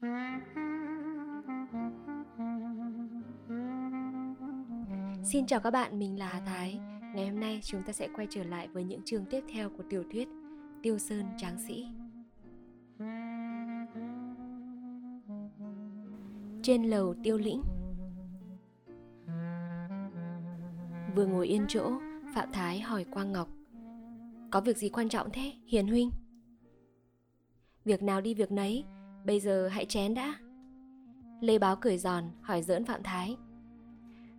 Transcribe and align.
Xin 0.00 0.10
chào 5.46 5.60
các 5.60 5.70
bạn, 5.70 5.98
mình 5.98 6.18
là 6.18 6.28
Hà 6.28 6.40
Thái. 6.40 6.80
Ngày 7.14 7.28
hôm 7.28 7.40
nay 7.40 7.60
chúng 7.62 7.82
ta 7.82 7.92
sẽ 7.92 8.08
quay 8.14 8.26
trở 8.30 8.44
lại 8.44 8.68
với 8.68 8.84
những 8.84 9.02
chương 9.04 9.24
tiếp 9.24 9.44
theo 9.52 9.70
của 9.70 9.82
tiểu 9.90 10.04
thuyết 10.12 10.28
Tiêu 10.82 10.98
Sơn 10.98 11.24
Tráng 11.38 11.58
Sĩ. 11.68 11.86
Trên 16.62 16.84
lầu 16.84 17.14
tiêu 17.22 17.38
lĩnh 17.38 17.62
Vừa 21.14 21.26
ngồi 21.26 21.46
yên 21.46 21.64
chỗ, 21.68 21.92
Phạm 22.34 22.52
Thái 22.52 22.80
hỏi 22.80 23.04
Quang 23.04 23.32
Ngọc 23.32 23.48
Có 24.50 24.60
việc 24.60 24.76
gì 24.76 24.88
quan 24.88 25.08
trọng 25.08 25.28
thế, 25.32 25.52
Hiền 25.66 25.88
Huynh? 25.88 26.10
Việc 27.84 28.02
nào 28.02 28.20
đi 28.20 28.34
việc 28.34 28.52
nấy, 28.52 28.84
bây 29.26 29.40
giờ 29.40 29.68
hãy 29.68 29.84
chén 29.84 30.14
đã. 30.14 30.34
Lê 31.40 31.58
Báo 31.58 31.76
cười 31.76 31.98
giòn, 31.98 32.24
hỏi 32.42 32.62
giỡn 32.62 32.84
Phạm 32.84 33.02
Thái. 33.02 33.36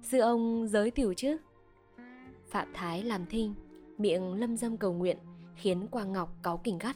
Sư 0.02 0.20
ông 0.20 0.68
giới 0.68 0.92
tiểu 0.92 1.14
chứ? 1.14 1.38
Phạm 2.50 2.68
Thái 2.74 3.04
làm 3.04 3.26
thinh, 3.26 3.54
Miệng 3.98 4.34
lâm 4.34 4.58
dâm 4.58 4.78
cầu 4.78 4.94
nguyện, 4.94 5.18
Khiến 5.56 5.88
Quang 5.88 6.14
Ngọc 6.14 6.30
cáu 6.44 6.58
kỉnh 6.58 6.78
gắt. 6.78 6.96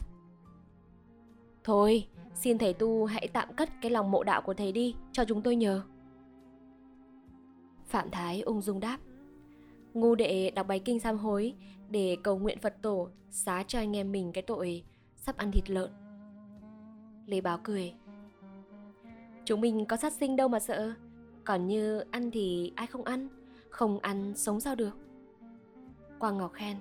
Thôi, 1.64 2.08
Xin 2.34 2.58
thầy 2.58 2.72
tu 2.72 3.04
hãy 3.04 3.28
tạm 3.32 3.54
cất 3.54 3.70
cái 3.82 3.90
lòng 3.90 4.10
mộ 4.10 4.22
đạo 4.22 4.42
của 4.42 4.54
thầy 4.54 4.72
đi, 4.72 4.94
Cho 5.12 5.24
chúng 5.24 5.42
tôi 5.42 5.56
nhờ. 5.56 5.82
Phạm 7.86 8.10
Thái 8.10 8.40
ung 8.40 8.60
dung 8.60 8.80
đáp. 8.80 8.98
Ngu 9.94 10.14
đệ 10.14 10.50
đọc 10.50 10.66
bài 10.66 10.78
kinh 10.78 11.00
sám 11.00 11.18
hối 11.18 11.54
Để 11.90 12.16
cầu 12.22 12.38
nguyện 12.38 12.58
Phật 12.62 12.74
tổ 12.82 13.08
Xá 13.30 13.62
cho 13.62 13.78
anh 13.78 13.96
em 13.96 14.12
mình 14.12 14.32
cái 14.32 14.42
tội 14.42 14.84
Sắp 15.16 15.36
ăn 15.36 15.52
thịt 15.52 15.70
lợn. 15.70 15.90
Lê 17.26 17.40
Báo 17.40 17.58
cười. 17.62 17.94
Chúng 19.44 19.60
mình 19.60 19.86
có 19.86 19.96
sát 19.96 20.12
sinh 20.12 20.36
đâu 20.36 20.48
mà 20.48 20.60
sợ. 20.60 20.94
Còn 21.44 21.66
như 21.66 22.04
ăn 22.10 22.30
thì 22.30 22.72
ai 22.76 22.86
không 22.86 23.04
ăn 23.04 23.28
Không 23.70 23.98
ăn 23.98 24.32
sống 24.36 24.60
sao 24.60 24.74
được. 24.74 24.96
Quang 26.18 26.38
Ngọc 26.38 26.52
khen. 26.52 26.76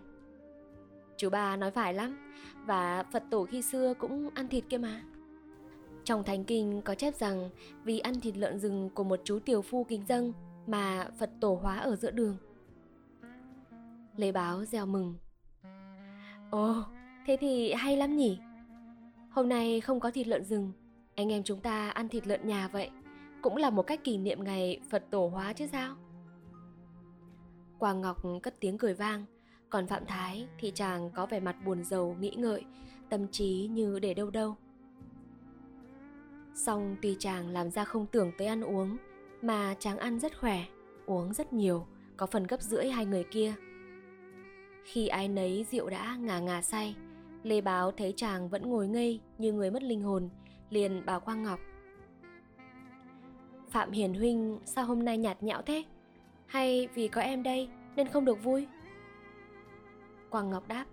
Chú 1.17 1.29
bà 1.29 1.57
nói 1.57 1.71
phải 1.71 1.93
lắm 1.93 2.17
Và 2.65 3.03
Phật 3.03 3.23
tổ 3.29 3.45
khi 3.45 3.61
xưa 3.61 3.93
cũng 3.93 4.29
ăn 4.33 4.47
thịt 4.47 4.63
kia 4.69 4.77
mà. 4.77 5.01
Trong 6.03 6.23
Thánh 6.23 6.43
Kinh 6.43 6.81
có 6.81 6.95
chép 6.95 7.15
rằng 7.15 7.49
Vì 7.83 7.99
ăn 7.99 8.19
thịt 8.19 8.37
lợn 8.37 8.59
rừng 8.59 8.89
của 8.93 9.03
một 9.03 9.19
chú 9.23 9.39
tiểu 9.39 9.61
phu 9.61 9.83
kính 9.83 10.05
dâng 10.07 10.33
Mà 10.67 11.07
Phật 11.19 11.29
tổ 11.39 11.59
hóa 11.61 11.79
ở 11.79 11.95
giữa 11.95 12.11
đường. 12.11 12.37
Lê 14.15 14.31
Báo 14.31 14.65
gieo 14.65 14.85
mừng. 14.85 15.15
Ồ, 16.51 16.83
thế 17.25 17.37
thì 17.41 17.73
hay 17.73 17.97
lắm 17.97 18.17
nhỉ? 18.17 18.39
Hôm 19.31 19.49
nay 19.49 19.81
không 19.81 19.99
có 19.99 20.11
thịt 20.11 20.27
lợn 20.27 20.45
rừng. 20.45 20.71
Anh 21.15 21.31
em 21.31 21.43
chúng 21.43 21.59
ta 21.59 21.89
ăn 21.89 22.07
thịt 22.07 22.27
lợn 22.27 22.47
nhà 22.47 22.67
vậy. 22.67 22.89
Cũng 23.41 23.57
là 23.57 23.69
một 23.69 23.83
cách 23.83 24.03
kỷ 24.03 24.17
niệm 24.17 24.43
ngày 24.43 24.79
Phật 24.89 25.03
tổ 25.09 25.27
hóa 25.27 25.53
chứ 25.53 25.67
sao? 25.71 25.95
Quang 27.79 28.01
Ngọc 28.01 28.17
cất 28.43 28.59
tiếng 28.59 28.77
cười 28.77 28.93
vang. 28.93 29.25
Còn 29.69 29.87
Phạm 29.87 30.05
Thái 30.05 30.47
thì 30.59 30.71
chàng 30.75 31.11
có 31.11 31.25
vẻ 31.25 31.39
mặt 31.39 31.55
buồn 31.65 31.83
rầu, 31.83 32.15
nghĩ 32.19 32.33
ngợi, 32.37 32.65
Tâm 33.09 33.27
trí 33.27 33.69
như 33.71 33.99
để 33.99 34.13
đâu 34.13 34.29
đâu. 34.29 34.55
Xong 36.55 36.95
tuy 37.01 37.15
chàng 37.19 37.49
làm 37.49 37.71
ra 37.71 37.83
không 37.83 38.05
tưởng 38.11 38.31
tới 38.37 38.47
ăn 38.47 38.61
uống, 38.61 38.97
Mà 39.41 39.75
chàng 39.79 39.97
ăn 39.97 40.19
rất 40.19 40.39
khỏe, 40.39 40.63
Uống 41.05 41.33
rất 41.33 41.53
nhiều, 41.53 41.85
Có 42.17 42.25
phần 42.25 42.47
gấp 42.47 42.61
rưỡi 42.61 42.89
hai 42.89 43.05
người 43.05 43.23
kia. 43.23 43.53
Khi 44.83 45.07
ai 45.07 45.27
nấy 45.27 45.65
rượu 45.71 45.89
đã 45.89 46.15
ngà 46.15 46.39
ngà 46.39 46.61
say 46.61 46.95
Lê 47.43 47.61
Báo 47.61 47.91
thấy 47.91 48.13
chàng 48.17 48.49
vẫn 48.49 48.69
ngồi 48.69 48.87
ngây 48.87 49.21
như 49.37 49.53
người 49.53 49.71
mất 49.71 49.83
linh 49.83 50.01
hồn, 50.01 50.29
Liền 50.69 51.05
bảo 51.05 51.19
Quang 51.19 51.43
Ngọc 51.43 51.59
Phạm 53.69 53.91
Hiền 53.91 54.13
Huynh, 54.13 54.59
sao 54.65 54.85
hôm 54.85 55.05
nay 55.05 55.17
nhạt 55.17 55.43
nhẽo 55.43 55.61
thế? 55.61 55.83
Hay 56.45 56.87
vì 56.93 57.07
có 57.07 57.21
em 57.21 57.43
đây 57.43 57.69
nên 57.95 58.07
không 58.07 58.25
được 58.25 58.43
vui? 58.43 58.67
Quang 60.29 60.49
Ngọc 60.49 60.67
đáp 60.67 60.85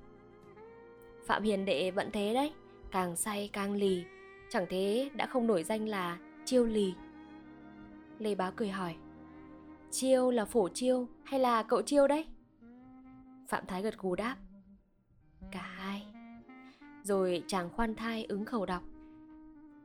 Phạm 1.26 1.42
Hiền 1.42 1.64
đệ 1.64 1.90
vẫn 1.90 2.10
thế 2.12 2.34
đấy, 2.34 2.52
Càng 2.90 3.16
say 3.16 3.50
càng 3.52 3.72
lì, 3.72 4.04
Chẳng 4.50 4.66
thế 4.68 5.10
đã 5.14 5.26
không 5.26 5.46
nổi 5.46 5.62
danh 5.62 5.88
là 5.88 6.18
chiêu 6.44 6.64
lì 6.64 6.94
Lê 8.18 8.34
Báo 8.34 8.52
cười 8.56 8.68
hỏi, 8.68 8.94
Chiêu 9.90 10.30
là 10.30 10.44
phổ 10.44 10.68
chiêu 10.68 11.08
hay 11.24 11.40
là 11.40 11.62
cậu 11.62 11.82
chiêu 11.82 12.06
đấy? 12.06 12.26
Phạm 13.48 13.66
Thái 13.66 13.82
gật 13.82 13.98
gù 13.98 14.14
đáp, 14.14 14.36
Cả 15.50 15.60
hai 15.60 15.77
rồi 17.08 17.42
chàng 17.46 17.70
khoan 17.70 17.94
thai 17.94 18.24
ứng 18.24 18.44
khẩu 18.44 18.66
đọc. 18.66 18.82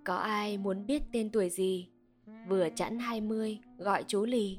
Có 0.03 0.15
ai 0.15 0.57
muốn 0.57 0.85
biết 0.85 1.03
tên 1.11 1.29
tuổi 1.29 1.49
gì? 1.49 1.89
Vừa 2.47 2.69
chẵn 2.75 2.99
20 2.99 3.59
gọi 3.77 4.03
chú 4.07 4.25
lì. 4.25 4.57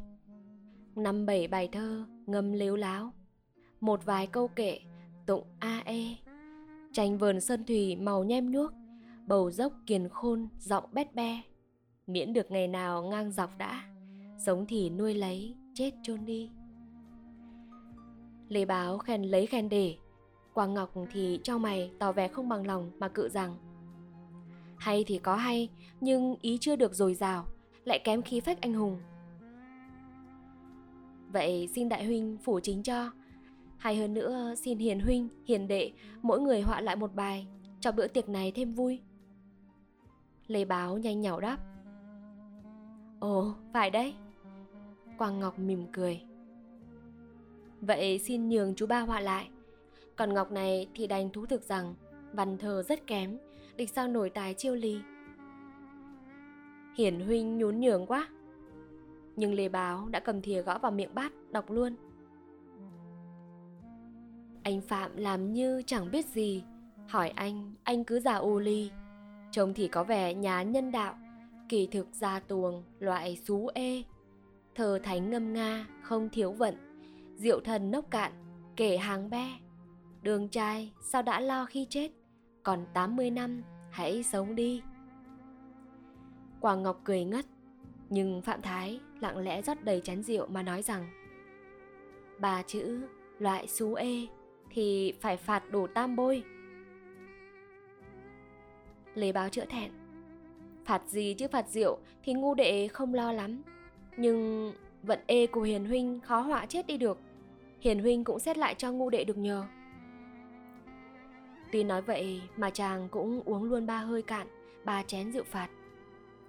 Năm 0.95 1.27
bảy 1.27 1.49
bài 1.49 1.69
thơ, 1.73 2.05
ngâm 2.27 2.53
lếu 2.53 2.77
láo. 2.77 3.13
Một 3.81 4.05
vài 4.05 4.27
câu 4.27 4.49
kệ, 4.49 4.79
tụng 5.27 5.45
a 5.59 5.83
e. 5.85 6.17
Tranh 6.93 7.19
vườn 7.19 7.41
sơn 7.41 7.65
thủy 7.65 7.97
màu 7.97 8.25
nhem 8.25 8.51
nhuốc, 8.51 8.73
bầu 9.27 9.51
dốc 9.51 9.73
kiền 9.87 10.09
khôn, 10.09 10.49
giọng 10.59 10.85
bét 10.93 11.15
be. 11.15 11.43
Miễn 12.07 12.33
được 12.33 12.51
ngày 12.51 12.69
nào 12.69 13.03
ngang 13.03 13.31
dọc 13.31 13.59
đã, 13.59 13.85
sống 14.39 14.67
thì 14.69 14.91
nuôi 14.91 15.15
lấy, 15.15 15.55
chết 15.75 15.91
chôn 16.03 16.25
đi. 16.25 16.51
Lê 18.49 18.65
báo 18.65 18.99
khen 18.99 19.23
lấy 19.23 19.47
khen 19.47 19.69
để 19.69 19.97
quang 20.55 20.75
ngọc 20.75 20.95
thì 21.13 21.41
cho 21.43 21.59
mày 21.59 21.91
tỏ 21.99 22.13
vẻ 22.13 22.29
không 22.29 22.49
bằng 22.49 22.67
lòng 22.67 22.91
mà 22.99 23.09
cự 23.09 23.29
rằng 23.29 23.57
hay 24.77 25.05
thì 25.07 25.19
có 25.19 25.37
hay 25.37 25.69
nhưng 26.01 26.37
ý 26.41 26.59
chưa 26.61 26.77
được 26.77 26.95
dồi 26.95 27.15
dào 27.15 27.47
lại 27.85 28.01
kém 28.05 28.23
khí 28.23 28.41
phách 28.41 28.61
anh 28.61 28.75
hùng. 28.75 28.99
Vậy 31.33 31.69
xin 31.75 31.89
đại 31.89 32.05
huynh 32.05 32.39
phủ 32.45 32.61
chính 32.61 32.83
cho 32.83 33.11
Hay 33.77 33.97
hơn 33.97 34.15
nữa 34.15 34.55
xin 34.57 34.79
hiền 34.79 35.01
huynh, 35.01 35.29
hiền 35.45 35.69
đệ 35.69 35.93
Mỗi 36.23 36.41
người 36.41 36.61
họa 36.61 36.81
lại 36.81 36.97
một 36.97 37.15
bài 37.15 37.47
Cho 37.81 37.93
bữa 37.93 38.07
tiệc 38.07 38.29
này 38.29 38.53
thêm 38.55 38.75
vui. 38.75 39.01
Lê 40.47 40.65
báo 40.65 40.99
nhanh 40.99 41.21
nhảu 41.21 41.41
đáp 41.41 41.59
Ồ, 43.21 43.55
phải 43.73 43.91
đấy. 43.91 44.15
Quang 45.19 45.41
Ngọc 45.41 45.59
mỉm 45.59 45.87
cười 45.93 46.21
Vậy 47.81 48.19
xin 48.19 48.49
nhường 48.49 48.75
chú 48.75 48.87
ba 48.87 49.01
họa 49.01 49.21
lại 49.21 49.49
còn 50.17 50.35
Ngọc 50.35 50.53
này 50.53 50.89
thì 50.95 51.07
đành 51.07 51.31
thú 51.31 51.47
thực 51.47 51.63
rằng 51.63 51.95
Văn 52.33 52.59
thơ 52.59 52.83
rất 52.83 53.07
kém 53.07 53.39
Địch 53.77 53.91
sao 53.91 54.09
nổi 54.09 54.31
tài 54.31 54.55
chiêu 54.55 54.75
ly. 54.75 55.01
Hiển 56.97 57.21
huynh 57.21 57.59
nhún 57.59 57.81
nhường 57.81 58.07
quá. 58.07 58.29
Nhưng 59.37 59.55
Lê 59.55 59.69
Báo 59.69 60.09
đã 60.09 60.21
cầm 60.21 60.41
thìa 60.41 60.63
gõ 60.63 60.79
vào 60.79 60.93
miệng 60.93 61.15
bát 61.15 61.33
Đọc 61.51 61.71
luôn. 61.71 61.97
Anh 64.63 64.81
Phạm 64.81 65.17
làm 65.17 65.53
như 65.53 65.83
chẳng 65.87 66.11
biết 66.11 66.27
gì. 66.27 66.65
Hỏi 67.09 67.31
anh, 67.31 67.75
anh 67.85 68.05
cứ 68.05 68.21
giả 68.21 68.35
ô 68.35 68.59
ly. 68.59 68.91
Trông 69.51 69.75
thì 69.75 69.89
có 69.89 70.05
vẻ 70.05 70.35
nhà 70.35 70.63
nhân 70.63 70.93
đạo. 70.93 71.15
Kỳ 71.69 71.87
thực 71.87 72.09
gia 72.13 72.41
tuồng, 72.41 72.83
loại 72.99 73.37
xú 73.37 73.67
ê. 73.75 74.03
Thờ 74.75 74.99
thánh 75.03 75.31
ngâm 75.31 75.53
nga, 75.53 75.87
không 76.03 76.29
thiếu 76.29 76.53
vận. 76.53 76.75
Diệu 77.37 77.61
thần 77.61 77.91
nốc 77.91 78.11
cạn, 78.11 78.33
kể 78.77 78.97
hàng 78.97 79.31
be. 79.31 79.47
Đường 80.25 80.49
trai, 80.49 80.93
sao 81.01 81.23
đã 81.23 81.41
lo 81.41 81.67
khi 81.67 81.87
chết? 81.91 82.11
Còn 82.63 82.87
80 82.95 83.31
năm, 83.31 83.63
hãy 83.91 84.23
sống 84.23 84.55
đi. 84.55 84.83
Quảng 86.61 86.83
Ngọc 86.83 87.01
cười 87.05 87.25
ngất 87.25 87.47
nhưng 88.11 88.43
Phạm 88.43 88.63
Thái 88.63 89.01
lặng 89.21 89.39
lẽ 89.39 89.63
rót 89.63 89.85
đầy 89.85 90.01
chén 90.01 90.23
rượu 90.23 90.47
mà 90.47 90.63
nói 90.63 90.83
rằng 90.83 91.07
bà 92.41 92.63
chữ 92.63 93.01
loại 93.39 93.67
xú 93.67 93.95
ê 93.95 94.27
thì 94.71 95.15
phải 95.21 95.37
phạt 95.37 95.71
đủ 95.71 95.87
tam 95.87 96.17
bôi. 96.17 96.43
Lê 99.15 99.33
báo 99.33 99.49
chữa 99.49 99.65
thẹn 99.65 99.91
Phạt 100.85 101.03
gì 101.07 101.35
chứ 101.35 101.49
phạt 101.49 101.69
rượu 101.69 101.99
thì 102.23 102.33
ngu 102.33 102.55
đệ 102.55 102.89
không 102.89 103.15
lo 103.15 103.33
lắm 103.33 103.63
Nhưng 104.17 104.73
vận 105.03 105.19
ê 105.27 105.47
của 105.47 105.63
Hiền 105.63 105.85
Huynh 105.85 106.21
khó 106.21 106.41
họa 106.41 106.67
chết 106.67 106.87
đi 106.87 106.97
được. 106.97 107.19
Hiền 107.81 108.01
Huynh 108.01 108.25
cũng 108.25 108.39
xét 108.39 108.59
lại 108.59 108.75
cho 108.75 108.93
ngu 108.93 109.11
đệ 109.11 109.25
được 109.25 109.39
nhờ. 109.39 109.65
Tuy 111.75 111.85
nói 111.85 112.03
vậy 112.03 112.43
mà 112.57 112.71
chàng 112.71 113.09
cũng 113.09 113.43
uống 113.45 113.65
luôn 113.65 113.87
ba 113.87 113.99
hơi 113.99 114.23
cạn, 114.23 114.47
Ba 114.85 115.03
chén 115.03 115.33
rượu 115.33 115.45
phạt. 115.45 115.69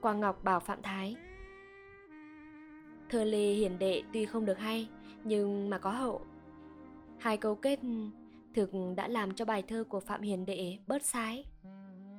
Quang 0.01 0.19
Ngọc 0.19 0.44
bảo 0.44 0.60
Phạm 0.60 0.81
Thái, 0.81 1.16
Thơ 3.10 3.24
Lê 3.24 3.54
hiền 3.54 3.80
đệ 3.80 4.04
tuy 4.13 4.25
không 4.25 4.45
được 4.45 4.57
hay, 4.57 4.89
Nhưng 5.24 5.69
mà 5.69 5.77
có 5.77 5.92
hậu. 5.92 6.22
Hai 7.18 7.38
câu 7.38 7.56
kết 7.56 7.80
thực 8.54 8.69
đã 8.95 9.07
làm 9.07 9.33
cho 9.33 9.45
bài 9.45 9.62
thơ 9.62 9.83
của 9.89 10.00
Phạm 10.00 10.22
Hiền 10.22 10.45
Đệ 10.45 10.77
bớt 10.88 11.06
sái. 11.06 11.45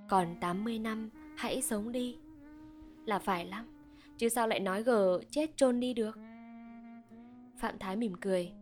Còn 0.09 0.37
80 0.41 0.79
năm, 0.79 1.11
hãy 1.37 1.62
sống 1.62 1.93
đi. 1.93 2.19
Là 3.05 3.19
phải 3.19 3.44
lắm, 3.44 3.67
Chứ 4.19 4.29
sao 4.29 4.49
lại 4.49 4.61
nói 4.61 4.82
gờ 4.82 5.20
chết 5.31 5.56
chôn 5.56 5.81
đi 5.81 5.94
được? 5.94 6.19
Phạm 7.59 7.79
Thái 7.79 7.97
mỉm 7.97 8.14
cười, 8.20 8.52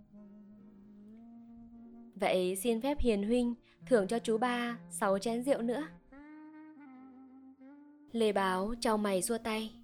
Vậy 2.14 2.56
xin 2.56 2.81
phép 2.81 2.99
Hiền 3.00 3.26
Huynh 3.26 3.55
thưởng 3.86 4.06
cho 4.08 4.19
chú 4.19 4.38
ba 4.38 4.78
sáu 4.90 5.19
chén 5.19 5.42
rượu 5.42 5.62
nữa. 5.62 5.86
Lê 8.12 8.32
báo 8.32 8.75
trao 8.81 8.98
mày 8.98 9.22
xua 9.22 9.38
tay. 9.38 9.75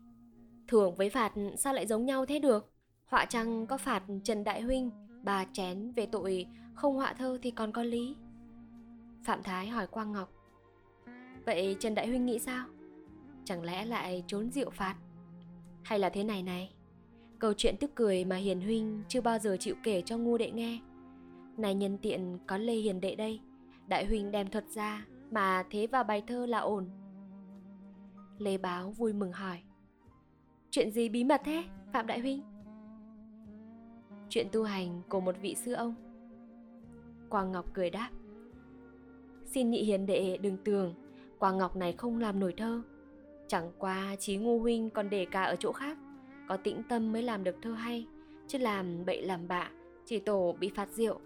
Thưởng 0.68 0.94
với 0.94 1.10
phạt 1.10 1.32
sao 1.56 1.74
lại 1.74 1.86
giống 1.86 2.06
nhau 2.06 2.26
thế 2.26 2.38
được? 2.38 2.72
Họa 3.04 3.24
chăng 3.24 3.66
có 3.66 3.78
phạt 3.78 4.02
Trần 4.24 4.44
Đại 4.44 4.62
Huynh 4.62 4.90
Bà 5.22 5.44
chén 5.52 5.92
về 5.92 6.06
tội 6.06 6.46
không 6.74 6.96
họa 6.96 7.12
thơ 7.12 7.38
thì 7.42 7.50
còn 7.50 7.72
có 7.72 7.82
lý? 7.82 8.16
Phạm 9.24 9.42
Thái 9.42 9.68
hỏi 9.68 9.86
Quang 9.86 10.12
Ngọc. 10.12 10.32
Vậy 11.46 11.76
Trần 11.80 11.94
Đại 11.94 12.06
Huynh 12.06 12.26
nghĩ 12.26 12.38
sao? 12.38 12.66
Chẳng 13.44 13.62
lẽ 13.62 13.84
lại 13.84 14.24
trốn 14.26 14.50
rượu 14.50 14.70
phạt? 14.70 14.96
Hay 15.82 15.98
là 15.98 16.08
thế 16.08 16.24
này 16.24 16.42
này, 16.42 16.72
Câu 17.40 17.52
chuyện 17.56 17.76
tức 17.80 17.90
cười 17.94 18.24
mà 18.24 18.36
Hiền 18.36 18.60
Huynh 18.60 19.02
chưa 19.08 19.20
bao 19.20 19.38
giờ 19.38 19.56
chịu 19.60 19.74
kể 19.82 20.02
cho 20.02 20.18
ngu 20.18 20.38
đệ 20.38 20.50
nghe. 20.50 20.78
Này 21.56 21.74
nhân 21.74 21.98
tiện 21.98 22.38
có 22.46 22.56
Lê 22.56 22.74
Hiền 22.74 23.00
đệ 23.00 23.14
đây. 23.14 23.40
Đại 23.90 24.06
Huynh 24.06 24.30
đem 24.30 24.50
thuật 24.50 24.64
ra, 24.68 25.06
Mà 25.30 25.64
thế 25.70 25.86
vào 25.86 26.04
bài 26.04 26.22
thơ 26.26 26.46
là 26.46 26.58
ổn. 26.58 26.90
Lê 28.38 28.58
Báo 28.58 28.90
vui 28.90 29.12
mừng 29.12 29.32
hỏi, 29.32 29.58
Chuyện 30.70 30.90
gì 30.90 31.08
bí 31.08 31.24
mật 31.24 31.40
thế, 31.44 31.64
Phạm 31.92 32.06
Đại 32.06 32.20
Huynh 32.20 32.42
Chuyện 34.28 34.46
tu 34.52 34.62
hành 34.62 35.02
của 35.08 35.20
một 35.20 35.34
vị 35.40 35.54
sư 35.54 35.72
ông. 35.72 35.94
Quang 37.28 37.52
Ngọc 37.52 37.74
cười 37.74 37.90
đáp, 37.90 38.10
Xin 39.44 39.70
nhị 39.70 39.82
hiền 39.82 40.06
đệ 40.06 40.36
đừng 40.36 40.56
tưởng 40.64 40.94
Quang 41.38 41.58
Ngọc 41.58 41.76
này 41.76 41.92
không 41.92 42.20
làm 42.20 42.40
nổi 42.40 42.54
thơ. 42.56 42.82
Chẳng 43.46 43.72
qua 43.78 44.16
trí 44.18 44.36
ngu 44.36 44.58
huynh 44.60 44.90
còn 44.90 45.10
để 45.10 45.26
cả 45.30 45.42
ở 45.42 45.56
chỗ 45.56 45.72
khác, 45.72 45.98
Có 46.48 46.56
tĩnh 46.56 46.82
tâm 46.88 47.12
mới 47.12 47.22
làm 47.22 47.44
được 47.44 47.56
thơ 47.62 47.72
hay, 47.72 48.06
Chứ 48.48 48.58
làm 48.58 49.04
bậy 49.06 49.22
làm 49.22 49.48
bạ, 49.48 49.70
Chỉ 50.06 50.18
tổ 50.18 50.56
bị 50.60 50.68
phạt 50.74 50.88
rượu. 50.90 51.20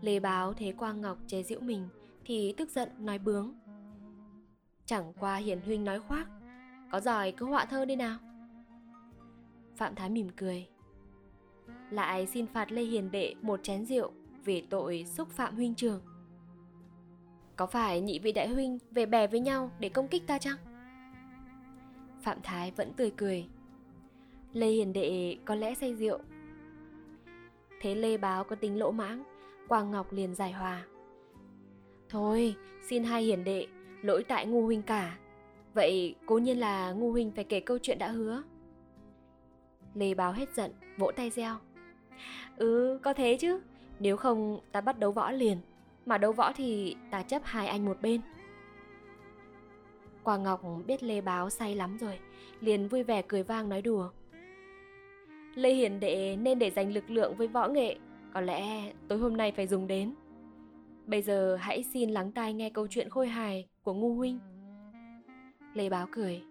Lê 0.00 0.20
báo 0.20 0.52
thấy 0.52 0.72
Quang 0.72 1.00
Ngọc 1.00 1.18
chế 1.26 1.42
giễu 1.42 1.60
mình 1.60 1.88
Thì 2.24 2.54
tức 2.56 2.70
giận 2.70 2.88
nói 2.98 3.18
bướng 3.18 3.52
Chẳng 4.84 5.12
qua 5.20 5.36
hiền 5.36 5.60
huynh 5.60 5.84
nói 5.84 6.00
khoác 6.00 6.28
Có 6.92 7.00
giỏi 7.00 7.32
cứ 7.32 7.46
họa 7.46 7.64
thơ 7.64 7.84
đi 7.84 7.96
nào 7.96 8.18
Phạm 9.76 9.94
Thái 9.94 10.10
mỉm 10.10 10.28
cười 10.36 10.68
Lại 11.90 12.26
xin 12.26 12.46
phạt 12.46 12.72
Lê 12.72 12.82
Hiền 12.82 13.10
Đệ 13.10 13.34
một 13.42 13.60
chén 13.62 13.86
rượu 13.86 14.12
về 14.44 14.62
tội 14.70 15.04
xúc 15.08 15.28
phạm 15.30 15.56
huynh 15.56 15.74
trường 15.74 16.00
có 17.58 17.66
phải 17.66 18.00
nhị 18.00 18.18
vị 18.18 18.32
đại 18.32 18.48
huynh 18.48 18.78
về 18.90 19.06
bè 19.06 19.26
với 19.26 19.40
nhau 19.40 19.70
để 19.78 19.88
công 19.88 20.08
kích 20.08 20.26
ta 20.26 20.38
chăng? 20.38 20.56
Phạm 22.20 22.38
Thái 22.42 22.70
vẫn 22.70 22.92
tươi 22.92 23.12
cười. 23.16 23.48
Lê 24.52 24.68
Hiền 24.68 24.92
Đệ 24.92 25.36
có 25.44 25.54
lẽ 25.54 25.74
say 25.74 25.94
rượu. 25.94 26.18
Thế 27.80 27.94
Lê 27.94 28.16
Báo 28.16 28.44
có 28.44 28.56
tính 28.56 28.78
lỗ 28.78 28.90
mãng, 28.90 29.22
Quang 29.68 29.90
Ngọc 29.90 30.12
liền 30.12 30.34
giải 30.34 30.52
hòa. 30.52 30.84
Thôi, 32.08 32.56
xin 32.88 33.04
hai 33.04 33.22
hiền 33.22 33.44
đệ, 33.44 33.66
lỗi 34.02 34.24
tại 34.28 34.46
ngu 34.46 34.62
huynh 34.62 34.82
cả. 34.82 35.18
Vậy 35.74 36.14
cố 36.26 36.38
nhiên 36.38 36.60
là 36.60 36.92
ngu 36.92 37.12
huynh 37.12 37.30
phải 37.30 37.44
kể 37.44 37.60
câu 37.60 37.78
chuyện 37.78 37.98
đã 37.98 38.08
hứa. 38.08 38.42
Lê 39.94 40.14
Báo 40.14 40.32
hết 40.32 40.54
giận, 40.54 40.72
vỗ 40.98 41.12
tay 41.16 41.30
reo. 41.30 41.56
Ừ, 42.56 42.98
có 43.02 43.12
thế 43.12 43.36
chứ, 43.40 43.60
nếu 43.98 44.16
không 44.16 44.60
ta 44.72 44.80
bắt 44.80 44.98
đấu 44.98 45.12
võ 45.12 45.30
liền. 45.30 45.58
Mà 46.08 46.18
đấu 46.18 46.32
võ 46.32 46.52
thì 46.52 46.96
ta 47.10 47.22
chấp 47.22 47.42
hai 47.44 47.66
anh 47.66 47.84
một 47.84 48.02
bên 48.02 48.20
Quang 50.22 50.42
Ngọc 50.42 50.62
biết 50.86 51.02
Lê 51.02 51.20
Báo 51.20 51.50
say 51.50 51.74
lắm 51.74 51.96
rồi 52.00 52.18
Liền 52.60 52.88
vui 52.88 53.02
vẻ 53.02 53.22
cười 53.28 53.42
vang 53.42 53.68
nói 53.68 53.82
đùa 53.82 54.10
Lê 55.54 55.74
Hiền 55.74 56.00
Đệ 56.00 56.36
nên 56.36 56.58
để 56.58 56.70
dành 56.70 56.92
lực 56.92 57.10
lượng 57.10 57.34
với 57.34 57.48
võ 57.48 57.68
nghệ 57.68 57.96
có 58.34 58.40
lẽ 58.40 58.92
tối 59.08 59.18
hôm 59.18 59.36
nay 59.36 59.52
phải 59.52 59.66
dùng 59.66 59.86
đến. 59.86 60.14
Bây 61.06 61.22
giờ 61.22 61.56
hãy 61.56 61.82
xin 61.82 62.10
lắng 62.10 62.32
tai 62.32 62.54
nghe 62.54 62.70
câu 62.70 62.86
chuyện 62.86 63.08
khôi 63.08 63.28
hài 63.28 63.68
của 63.82 63.94
Ngu 63.94 64.14
Huynh. 64.14 64.38
Lê 65.74 65.88
Báo 65.88 66.06
cười. 66.12 66.42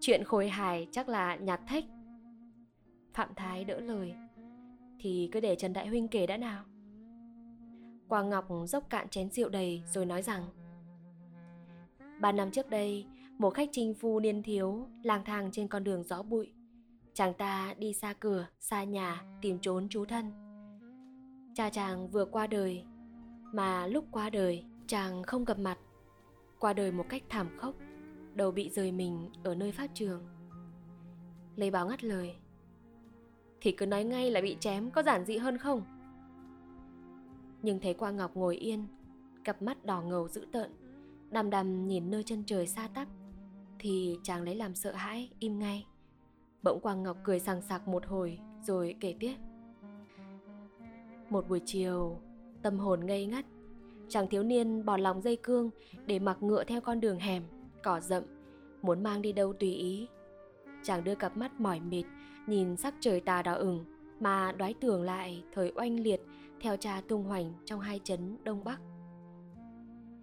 Chuyện 0.00 0.24
khôi 0.24 0.48
hài 0.48 0.88
chắc 0.90 1.08
là 1.08 1.36
nhạt 1.36 1.60
thách. 1.66 1.84
Phạm 3.14 3.28
Thái 3.36 3.64
đỡ 3.64 3.80
lời. 3.80 4.14
Thì 4.98 5.28
cứ 5.32 5.40
để 5.40 5.56
Trần 5.56 5.72
Đại 5.72 5.88
Huynh 5.88 6.08
kể 6.08 6.26
đã 6.26 6.36
nào. 6.36 6.64
Quang 8.08 8.30
Ngọc 8.30 8.48
dốc 8.66 8.90
cạn 8.90 9.08
chén 9.08 9.30
rượu 9.30 9.48
đầy 9.48 9.82
rồi 9.86 10.06
nói 10.06 10.22
rằng 10.22 10.44
Ba 12.20 12.32
năm 12.32 12.50
trước 12.50 12.70
đây, 12.70 13.06
một 13.38 13.50
khách 13.50 13.68
trinh 13.72 13.94
phu 13.94 14.20
niên 14.20 14.42
thiếu 14.42 14.86
lang 15.02 15.24
thang 15.24 15.50
trên 15.52 15.68
con 15.68 15.84
đường 15.84 16.02
gió 16.02 16.22
bụi. 16.22 16.52
Chàng 17.14 17.34
ta 17.34 17.74
đi 17.78 17.92
xa 17.92 18.12
cửa, 18.12 18.46
xa 18.60 18.84
nhà 18.84 19.22
tìm 19.42 19.58
trốn 19.58 19.88
chú 19.90 20.04
thân. 20.04 20.47
Cha 21.58 21.70
chàng 21.70 22.08
vừa 22.08 22.24
qua 22.24 22.46
đời, 22.46 22.84
mà 23.52 23.86
lúc 23.86 24.04
qua 24.10 24.30
đời 24.30 24.64
chàng 24.86 25.22
không 25.22 25.44
gặp 25.44 25.58
mặt. 25.58 25.78
Qua 26.58 26.72
đời 26.72 26.92
một 26.92 27.04
cách 27.08 27.22
thảm 27.28 27.48
khốc, 27.56 27.74
đầu 28.34 28.50
bị 28.50 28.70
rời 28.70 28.92
mình 28.92 29.30
ở 29.44 29.54
nơi 29.54 29.72
pháp 29.72 29.86
trường. 29.94 30.22
Lấy 31.56 31.70
báo 31.70 31.88
ngắt 31.88 32.04
lời. 32.04 32.36
Thì 33.60 33.72
cứ 33.72 33.86
nói 33.86 34.04
ngay 34.04 34.30
là 34.30 34.40
bị 34.40 34.56
chém 34.60 34.90
có 34.90 35.02
giản 35.02 35.24
dị 35.24 35.36
hơn 35.36 35.58
không? 35.58 35.82
nhưng 37.62 37.80
thấy 37.80 37.94
Quang 37.94 38.16
Ngọc 38.16 38.36
ngồi 38.36 38.56
yên, 38.56 38.86
cặp 39.44 39.62
mắt 39.62 39.84
đỏ 39.84 40.02
ngầu 40.02 40.28
dữ 40.28 40.46
tợn, 40.52 40.70
đăm 41.30 41.50
đăm 41.50 41.86
nhìn 41.86 42.10
nơi 42.10 42.22
chân 42.22 42.42
trời 42.46 42.66
xa 42.66 42.88
tắp, 42.94 43.08
thì 43.78 44.18
chàng 44.22 44.42
lấy 44.42 44.54
làm 44.54 44.74
sợ 44.74 44.92
hãi, 44.92 45.30
im 45.38 45.58
ngay. 45.58 45.86
Bỗng 46.62 46.80
Quang 46.80 47.02
Ngọc 47.02 47.16
cười 47.24 47.40
sằng 47.40 47.62
sặc 47.62 47.88
một 47.88 48.06
hồi 48.06 48.38
rồi 48.62 48.96
kể 49.00 49.14
tiếp. 49.20 49.34
Một 51.30 51.48
buổi 51.48 51.60
chiều, 51.64 52.20
tâm 52.62 52.78
hồn 52.78 53.06
ngây 53.06 53.26
ngất, 53.26 53.44
chàng 54.08 54.28
thiếu 54.28 54.42
niên 54.42 54.84
bỏ 54.84 54.96
lòng 54.96 55.22
dây 55.22 55.36
cương 55.36 55.70
để 56.06 56.18
mặc 56.18 56.36
ngựa 56.40 56.64
theo 56.64 56.80
con 56.80 57.00
đường 57.00 57.18
hẻm, 57.18 57.42
cỏ 57.82 58.00
rậm, 58.00 58.22
muốn 58.82 59.02
mang 59.02 59.22
đi 59.22 59.32
đâu 59.32 59.52
tùy 59.52 59.74
ý. 59.74 60.08
Chàng 60.82 61.04
đưa 61.04 61.14
cặp 61.14 61.36
mắt 61.36 61.60
mỏi 61.60 61.80
mệt, 61.80 62.04
nhìn 62.46 62.76
sắc 62.76 62.94
trời 63.00 63.20
tà 63.20 63.42
đỏ 63.42 63.52
ửng 63.52 63.84
mà 64.20 64.52
đoái 64.52 64.74
tưởng 64.74 65.02
lại 65.02 65.44
thời 65.52 65.72
oanh 65.76 66.00
liệt 66.00 66.20
theo 66.60 66.76
cha 66.76 67.02
tung 67.08 67.24
hoành 67.24 67.52
trong 67.64 67.80
hai 67.80 68.00
chấn 68.04 68.36
Đông 68.44 68.64
Bắc. 68.64 68.80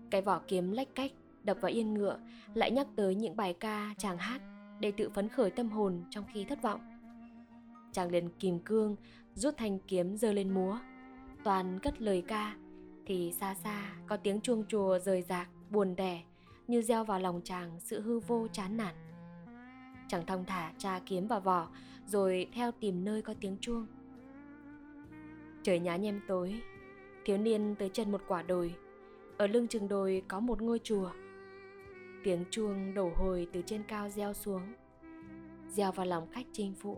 Cái 0.10 0.22
vỏ 0.22 0.42
kiếm 0.48 0.72
lách 0.72 0.96
cách 0.96 1.12
đập 1.44 1.58
vào 1.62 1.72
yên 1.72 1.94
ngựa 1.94 2.20
lại 2.54 2.72
nhắc 2.72 2.88
tới 2.96 3.16
những 3.16 3.36
bài 3.36 3.54
ca 3.54 3.94
chàng 3.98 4.18
hát 4.18 4.42
để 4.80 4.92
tự 4.92 5.10
phấn 5.10 5.30
khởi 5.30 5.52
tâm 5.52 5.70
hồn 5.70 6.04
trong 6.10 6.26
khi 6.34 6.44
thất 6.44 6.62
vọng. 6.62 6.82
Chàng 7.92 8.12
liền 8.12 8.30
kìm 8.40 8.60
cương, 8.60 8.96
rút 9.34 9.58
thanh 9.58 9.80
kiếm 9.80 10.18
giơ 10.18 10.34
lên 10.34 10.54
múa. 10.54 10.78
Toàn 11.46 11.80
cất 11.80 12.02
lời 12.02 12.24
ca, 12.28 12.56
thì 13.06 13.34
xa 13.40 13.54
xa 13.54 13.96
có 14.08 14.18
tiếng 14.18 14.42
chuông 14.42 14.64
chùa 14.68 15.00
rời 15.00 15.22
rạc, 15.22 15.50
buồn 15.70 15.96
đẻ, 15.96 16.24
như 16.68 16.82
gieo 16.82 17.04
vào 17.04 17.20
lòng 17.20 17.42
chàng 17.44 17.80
sự 17.80 18.02
hư 18.02 18.20
vô 18.20 18.48
chán 18.52 18.78
nản. 18.78 18.96
Chàng 20.08 20.26
thong 20.26 20.46
thả 20.46 20.72
tra 20.78 21.00
kiếm 21.06 21.28
vào 21.28 21.40
vỏ, 21.40 21.68
rồi 22.08 22.48
theo 22.54 22.72
tìm 22.72 23.06
nơi 23.06 23.22
có 23.22 23.34
tiếng 23.42 23.58
chuông. 23.62 23.88
Trời 25.64 25.80
nhá 25.80 25.96
nhem 25.96 26.22
tối, 26.28 26.62
thiếu 27.26 27.38
niên 27.38 27.76
tới 27.80 27.90
chân 27.94 28.12
một 28.12 28.22
quả 28.28 28.42
đồi. 28.42 28.76
Ở 29.38 29.48
lưng 29.48 29.68
chừng 29.68 29.88
đồi 29.88 30.24
có 30.28 30.40
một 30.40 30.62
ngôi 30.62 30.80
chùa. 30.80 31.10
Tiếng 32.24 32.46
chuông 32.50 32.94
đổ 32.94 33.12
hồi 33.16 33.48
từ 33.54 33.62
trên 33.66 33.84
cao 33.84 34.10
gieo 34.10 34.34
xuống, 34.34 34.62
gieo 35.70 35.92
vào 35.92 36.06
lòng 36.06 36.28
khách 36.32 36.46
chinh 36.52 36.74
phụ, 36.82 36.98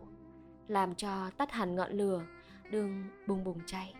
làm 0.68 0.96
cho 0.96 1.30
tắt 1.38 1.52
hẳn 1.52 1.76
ngọn 1.76 1.92
lửa, 1.92 2.24
đương 2.72 3.04
bùng 3.28 3.44
bùng 3.44 3.60
cháy. 3.66 3.94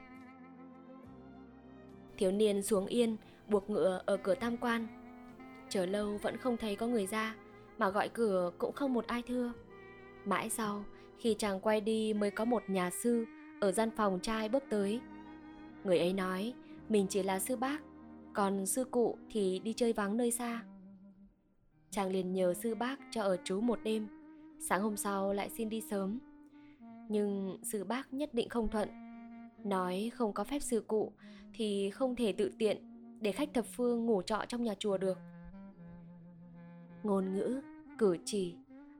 Thiếu 2.18 2.32
niên 2.32 2.62
xuống 2.62 2.86
yên, 2.86 3.18
buộc 3.48 3.70
ngựa 3.70 4.02
ở 4.06 4.18
cửa 4.18 4.36
tam 4.36 4.58
quan. 4.58 4.88
Chờ 5.70 5.86
lâu 5.86 6.18
vẫn 6.18 6.38
không 6.38 6.58
thấy 6.58 6.76
có 6.76 6.88
người 6.88 7.08
ra, 7.08 7.36
mà 7.78 7.90
gọi 7.90 8.10
cửa 8.10 8.52
cũng 8.58 8.74
không 8.74 8.94
một 8.94 9.08
ai 9.08 9.24
thưa. 9.28 9.54
Mãi 10.26 10.50
sau, 10.50 10.84
khi 11.20 11.36
chàng 11.40 11.60
quay 11.60 11.82
đi 11.82 12.14
mới 12.14 12.32
có 12.32 12.46
một 12.46 12.64
nhà 12.68 12.90
sư 12.90 13.26
ở 13.60 13.72
gian 13.72 13.90
phòng 13.98 14.20
trai 14.20 14.50
bước 14.50 14.64
tới 14.70 15.00
người 15.84 16.00
ấy 16.00 16.14
nói 16.14 16.54
mình 16.90 17.06
chỉ 17.10 17.24
là 17.24 17.40
sư 17.40 17.56
bác 17.56 17.82
còn 18.34 18.66
sư 18.66 18.84
cụ 18.84 19.18
thì 19.32 19.60
đi 19.60 19.74
chơi 19.74 19.94
vắng 19.94 20.18
nơi 20.18 20.32
xa 20.32 20.64
chàng 21.92 22.10
liền 22.10 22.34
nhờ 22.34 22.54
sư 22.54 22.76
bác 22.76 23.00
cho 23.12 23.22
ở 23.22 23.38
trú 23.44 23.62
một 23.62 23.80
đêm 23.84 24.08
sáng 24.60 24.82
hôm 24.82 24.98
sau 24.98 25.34
lại 25.34 25.50
xin 25.50 25.70
đi 25.70 25.82
sớm 25.82 26.20
nhưng 27.10 27.58
sư 27.64 27.84
bác 27.84 28.14
nhất 28.14 28.34
định 28.34 28.50
không 28.50 28.68
thuận 28.68 28.90
nói 29.70 30.12
không 30.14 30.34
có 30.34 30.44
phép 30.44 30.60
sư 30.60 30.84
cụ 30.88 31.12
thì 31.54 31.90
không 31.90 32.16
thể 32.16 32.32
tự 32.32 32.52
tiện 32.60 32.78
để 33.22 33.32
khách 33.32 33.54
thập 33.54 33.66
phương 33.66 34.06
ngủ 34.06 34.22
trọ 34.22 34.46
trong 34.48 34.64
nhà 34.64 34.74
chùa 34.80 34.98
được 34.98 35.18
ngôn 37.04 37.36
ngữ 37.36 37.62
cử 37.98 38.18
chỉ 38.26 38.56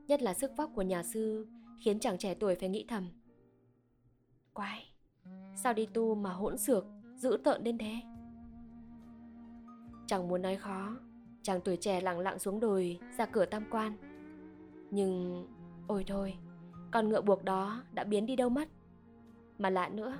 nhất 0.06 0.22
là 0.22 0.34
sức 0.34 0.50
vóc 0.56 0.70
của 0.74 0.82
nhà 0.82 1.02
sư 1.02 1.46
khiến 1.80 2.00
chàng 2.00 2.18
trẻ 2.18 2.34
tuổi 2.34 2.54
phải 2.54 2.68
nghĩ 2.68 2.84
thầm 2.88 3.08
Quái, 4.58 4.92
sao 5.56 5.72
đi 5.72 5.86
tu 5.86 6.14
mà 6.14 6.32
hỗn 6.32 6.58
xược, 6.58 6.86
dữ 7.16 7.38
tợn 7.44 7.64
đến 7.64 7.78
thế? 7.78 7.94
Chẳng 10.06 10.28
muốn 10.28 10.42
nói 10.42 10.56
khó, 10.56 10.96
chàng 11.42 11.60
tuổi 11.60 11.76
trẻ 11.76 12.00
lặng 12.00 12.18
lặng 12.18 12.38
xuống 12.38 12.60
đồi 12.60 12.98
ra 13.18 13.26
cửa 13.26 13.44
tam 13.44 13.64
quan. 13.70 13.92
Nhưng, 14.90 15.46
ôi 15.86 16.04
thôi, 16.06 16.34
con 16.90 17.08
ngựa 17.08 17.20
buộc 17.20 17.44
đó 17.44 17.82
đã 17.92 18.04
biến 18.04 18.26
đi 18.26 18.36
đâu 18.36 18.48
mất. 18.48 18.68
Mà 19.58 19.70
lạ 19.70 19.88
nữa, 19.88 20.18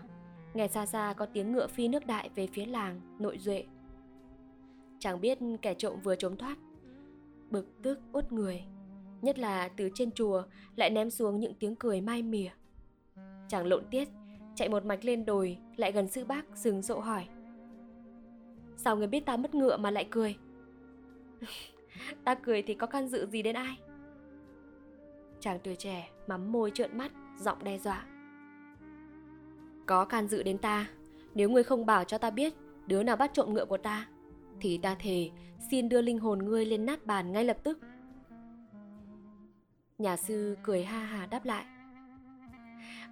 nghe 0.59 0.69
xa 0.69 0.87
xa 0.87 1.15
có 1.17 1.27
tiếng 1.27 1.53
ngựa 1.53 1.67
phi 1.67 1.88
nước 1.88 2.07
đại 2.07 2.31
về 2.35 2.47
phía 2.47 2.67
làng, 2.67 3.00
nội 3.19 3.38
duệ. 3.38 3.65
Chẳng 4.99 5.21
biết 5.21 5.38
kẻ 5.62 5.75
trộm 5.75 6.00
vừa 6.00 6.17
trốn 6.17 6.37
thoát, 6.37 6.59
bực 7.50 7.83
tức 7.83 8.00
út 8.12 8.33
người 8.33 8.62
nhất 9.23 9.38
là 9.38 9.69
từ 9.69 9.91
trên 9.95 10.11
chùa 10.11 10.43
lại 10.77 10.91
ném 10.91 11.11
xuống 11.11 11.41
những 11.41 11.55
tiếng 11.55 11.77
cười 11.77 12.00
mai 12.00 12.23
mỉa. 12.23 12.50
Chàng 13.49 13.67
lộn 13.67 13.85
tiết 13.91 14.09
chạy 14.55 14.69
một 14.69 14.85
mạch 14.85 15.05
lên 15.05 15.25
đồi 15.25 15.59
lại 15.77 15.93
gần 15.93 16.09
sư 16.09 16.25
bác 16.25 16.45
sừng 16.55 16.83
rộ 16.83 16.99
hỏi. 17.00 17.27
Sao 18.77 18.97
người 18.97 19.07
biết 19.07 19.27
ta 19.27 19.37
mất 19.37 19.55
ngựa 19.55 19.77
mà 19.77 19.91
lại 19.91 20.07
cười? 20.11 20.37
Ta 22.25 22.35
cười 22.35 22.62
thì 22.62 22.75
có 22.75 22.87
can 22.87 23.09
dự 23.09 23.27
gì 23.27 23.43
đến 23.43 23.57
ai? 23.57 23.77
Chàng 25.41 25.59
tuổi 25.65 25.77
trẻ 25.77 26.11
mắm 26.27 26.53
môi 26.53 26.71
trợn 26.75 26.99
mắt 26.99 27.12
giọng 27.38 27.65
đe 27.65 27.79
dọa 27.79 28.18
có 29.88 30.04
can 30.04 30.28
dự 30.28 30.42
đến 30.42 30.59
ta. 30.59 30.87
Nếu 31.35 31.50
ngươi 31.50 31.62
không 31.62 31.87
bảo 31.87 32.04
cho 32.04 32.18
ta 32.18 32.30
biết 32.30 32.54
đứa 32.87 33.02
nào 33.02 33.16
bắt 33.16 33.30
trộm 33.35 33.54
ngựa 33.54 33.64
của 33.64 33.76
ta, 33.76 34.09
thì 34.61 34.78
ta 34.78 34.95
thề 34.95 35.30
xin 35.71 35.88
đưa 35.88 36.02
linh 36.02 36.18
hồn 36.18 36.38
ngươi 36.38 36.66
lên 36.66 36.87
nát 36.87 37.07
bàn 37.07 37.33
ngay 37.33 37.45
lập 37.45 37.57
tức. 37.62 37.78
Nhà 39.99 40.16
sư 40.16 40.57
cười 40.62 40.85
ha 40.85 40.99
hà 40.99 41.26
đáp 41.26 41.45
lại. 41.45 41.64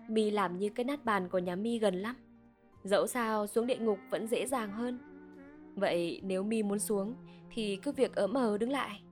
Mi 0.08 0.30
làm 0.30 0.58
như 0.58 0.68
cái 0.68 0.84
nát 0.84 1.04
bàn 1.04 1.28
của 1.28 1.38
nhà 1.38 1.56
mi 1.56 1.78
gần 1.78 1.94
lắm, 1.94 2.16
dẫu 2.84 3.06
sao 3.06 3.46
xuống 3.46 3.66
địa 3.66 3.78
ngục 3.78 3.98
vẫn 4.10 4.26
dễ 4.26 4.46
dàng 4.46 4.72
hơn. 4.72 4.98
Vậy 5.74 6.20
nếu 6.24 6.42
mi 6.42 6.62
muốn 6.62 6.78
xuống, 6.78 7.14
thì 7.50 7.76
cứ 7.76 7.92
việc 7.92 8.14
ấm 8.14 8.32
mờ 8.32 8.58
đứng 8.58 8.70
lại. 8.70 9.02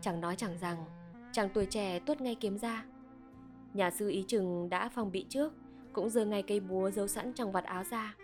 Chẳng 0.00 0.20
nói 0.20 0.36
chẳng 0.36 0.58
rằng, 0.60 0.84
chàng 1.32 1.48
tuổi 1.54 1.66
trẻ 1.66 2.00
tuốt 2.00 2.20
ngay 2.20 2.34
kiếm 2.34 2.58
ra 2.58 2.84
nhà 3.74 3.90
sư 3.90 4.08
ý 4.08 4.24
chừng 4.28 4.68
đã 4.70 4.88
phòng 4.88 5.12
bị 5.12 5.26
trước, 5.28 5.52
cũng 5.92 6.10
giơ 6.10 6.24
ngay 6.24 6.42
cây 6.42 6.60
búa 6.60 6.90
giấu 6.90 7.08
sẵn 7.08 7.32
trong 7.32 7.52
vạt 7.52 7.64
áo 7.64 7.84
ra. 7.90 8.16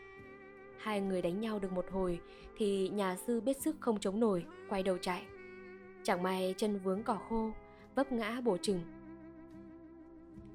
Hai 0.78 1.00
người 1.00 1.22
đánh 1.22 1.40
nhau 1.40 1.58
được 1.58 1.72
một 1.72 1.86
hồi, 1.90 2.20
thì 2.56 2.88
nhà 2.88 3.16
sư 3.16 3.40
biết 3.40 3.62
sức 3.62 3.76
không 3.80 4.00
chống 4.00 4.20
nổi, 4.20 4.46
quay 4.68 4.82
đầu 4.82 4.98
chạy. 4.98 5.22
Chẳng 6.02 6.22
may 6.22 6.54
chân 6.56 6.78
vướng 6.78 7.02
cỏ 7.02 7.18
khô, 7.28 7.50
vấp 7.94 8.12
ngã 8.12 8.40
bổ 8.40 8.56
chừng. 8.56 8.80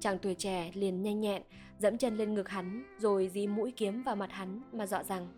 Chàng 0.00 0.18
tuổi 0.18 0.34
trẻ 0.34 0.70
liền 0.74 1.02
nhanh 1.02 1.20
nhẹn, 1.20 1.42
dẫm 1.78 1.98
chân 1.98 2.16
lên 2.16 2.34
ngực 2.34 2.48
hắn, 2.48 2.84
rồi 2.98 3.30
dí 3.34 3.46
mũi 3.46 3.72
kiếm 3.76 4.02
vào 4.02 4.16
mặt 4.16 4.32
hắn 4.32 4.60
mà 4.72 4.86
dọa 4.86 5.02
rằng, 5.02 5.28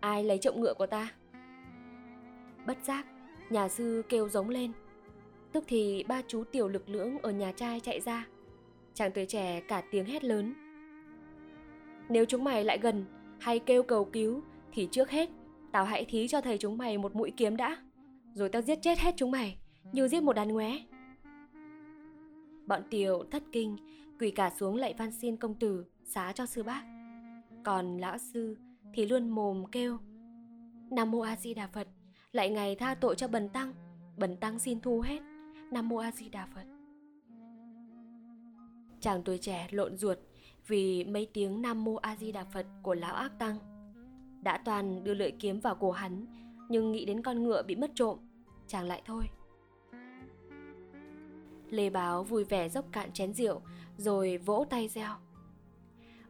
ai 0.00 0.24
lấy 0.24 0.38
trộm 0.38 0.60
ngựa 0.60 0.74
của 0.74 0.86
ta? 0.86 1.12
Bất 2.66 2.78
giác, 2.84 3.06
nhà 3.50 3.68
sư 3.68 4.02
kêu 4.08 4.28
giống 4.28 4.48
lên 4.48 4.72
tức 5.54 5.64
thì 5.66 6.04
ba 6.08 6.22
chú 6.28 6.44
tiểu 6.44 6.68
lực 6.68 6.88
lưỡng 6.88 7.18
ở 7.18 7.30
nhà 7.30 7.52
trai 7.52 7.80
chạy 7.80 8.00
ra. 8.00 8.26
Chàng 8.94 9.12
tuổi 9.12 9.26
trẻ 9.26 9.60
cả 9.60 9.82
tiếng 9.90 10.04
hét 10.04 10.24
lớn. 10.24 10.54
Nếu 12.08 12.24
chúng 12.24 12.44
mày 12.44 12.64
lại 12.64 12.78
gần, 12.82 13.04
hay 13.40 13.58
kêu 13.58 13.82
cầu 13.82 14.04
cứu, 14.04 14.42
thì 14.72 14.88
trước 14.90 15.10
hết, 15.10 15.30
tao 15.72 15.84
hãy 15.84 16.04
thí 16.04 16.28
cho 16.28 16.40
thầy 16.40 16.58
chúng 16.58 16.78
mày 16.78 16.98
một 16.98 17.14
mũi 17.14 17.32
kiếm 17.36 17.56
đã. 17.56 17.76
Rồi 18.34 18.48
tao 18.48 18.62
giết 18.62 18.78
chết 18.82 18.98
hết 18.98 19.14
chúng 19.16 19.30
mày, 19.30 19.56
như 19.92 20.08
giết 20.08 20.22
một 20.22 20.32
đàn 20.32 20.48
ngoé 20.48 20.80
bọn 22.66 22.82
tiểu 22.90 23.24
thất 23.30 23.42
kinh, 23.52 23.76
quỳ 24.20 24.30
cả 24.30 24.52
xuống 24.58 24.76
lạy 24.76 24.94
van 24.98 25.12
xin 25.12 25.36
công 25.36 25.54
tử, 25.54 25.84
xá 26.04 26.32
cho 26.32 26.46
sư 26.46 26.62
bác. 26.62 26.82
Còn 27.64 27.98
lão 27.98 28.18
sư 28.18 28.56
thì 28.94 29.06
luôn 29.06 29.28
mồm 29.28 29.64
kêu, 29.72 29.98
nam 30.90 31.10
mô 31.10 31.20
a 31.20 31.36
di 31.36 31.54
đà 31.54 31.66
phật, 31.66 31.88
lại 32.32 32.50
ngày 32.50 32.76
tha 32.76 32.94
tội 32.94 33.14
cho 33.14 33.28
bần 33.28 33.48
tăng 33.48 33.72
bần 34.16 34.36
tăng 34.36 34.58
xin 34.58 34.80
thu 34.80 35.00
hết 35.00 35.33
nam 35.74 35.88
mô 35.88 35.96
a 35.96 36.12
di 36.12 36.28
đà 36.28 36.46
phật. 36.54 36.64
Chàng 39.00 39.22
tuổi 39.22 39.38
trẻ 39.38 39.68
lộn 39.70 39.96
ruột 39.96 40.18
vì 40.66 41.04
mấy 41.04 41.28
tiếng 41.32 41.62
nam 41.62 41.84
mô 41.84 41.94
a 41.94 42.16
di 42.16 42.32
đà 42.32 42.44
phật 42.44 42.66
của 42.82 42.94
lão 42.94 43.14
ác 43.14 43.38
tăng. 43.38 43.56
Đã 44.42 44.58
toàn 44.64 45.04
đưa 45.04 45.14
lưỡi 45.14 45.30
kiếm 45.30 45.60
vào 45.60 45.74
cổ 45.74 45.90
hắn, 45.90 46.26
nhưng 46.68 46.92
nghĩ 46.92 47.04
đến 47.04 47.22
con 47.22 47.42
ngựa 47.42 47.62
bị 47.62 47.76
mất 47.76 47.90
trộm, 47.94 48.18
chàng 48.66 48.86
lại 48.86 49.02
thôi. 49.04 49.24
Lê 51.70 51.90
báo 51.90 52.24
vui 52.24 52.44
vẻ 52.44 52.68
dốc 52.68 52.84
cạn 52.92 53.12
chén 53.12 53.32
rượu, 53.32 53.60
rồi 53.96 54.38
vỗ 54.38 54.66
tay 54.70 54.88
reo. 54.88 55.14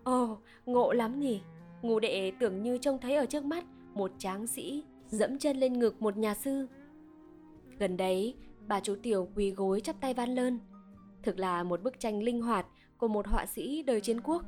Ồ, 0.04 0.38
ngộ 0.66 0.92
lắm 0.92 1.20
nhỉ. 1.20 1.40
Ngô 1.82 2.00
đệ 2.00 2.32
tưởng 2.40 2.62
như 2.62 2.78
trông 2.78 2.98
thấy 3.00 3.16
ở 3.16 3.26
trước 3.26 3.44
mắt 3.44 3.64
một 3.94 4.12
tráng 4.18 4.46
sĩ 4.46 4.84
dẫm 5.08 5.38
chân 5.38 5.56
lên 5.56 5.78
ngực 5.78 6.02
một 6.02 6.16
nhà 6.16 6.34
sư. 6.34 6.66
Gần 7.78 7.96
đấy 7.96 8.34
bà 8.68 8.80
chú 8.80 8.96
tiểu 9.02 9.28
quỳ 9.34 9.50
gối 9.50 9.80
chắp 9.80 10.00
tay 10.00 10.14
van 10.14 10.34
lơn. 10.34 10.58
Thực 11.22 11.38
là 11.38 11.62
một 11.62 11.82
bức 11.82 12.00
tranh 12.00 12.22
linh 12.22 12.42
hoạt 12.42 12.66
của 12.98 13.08
một 13.08 13.26
họa 13.26 13.46
sĩ 13.46 13.82
đời 13.82 14.00
chiến 14.00 14.20
quốc. 14.20 14.42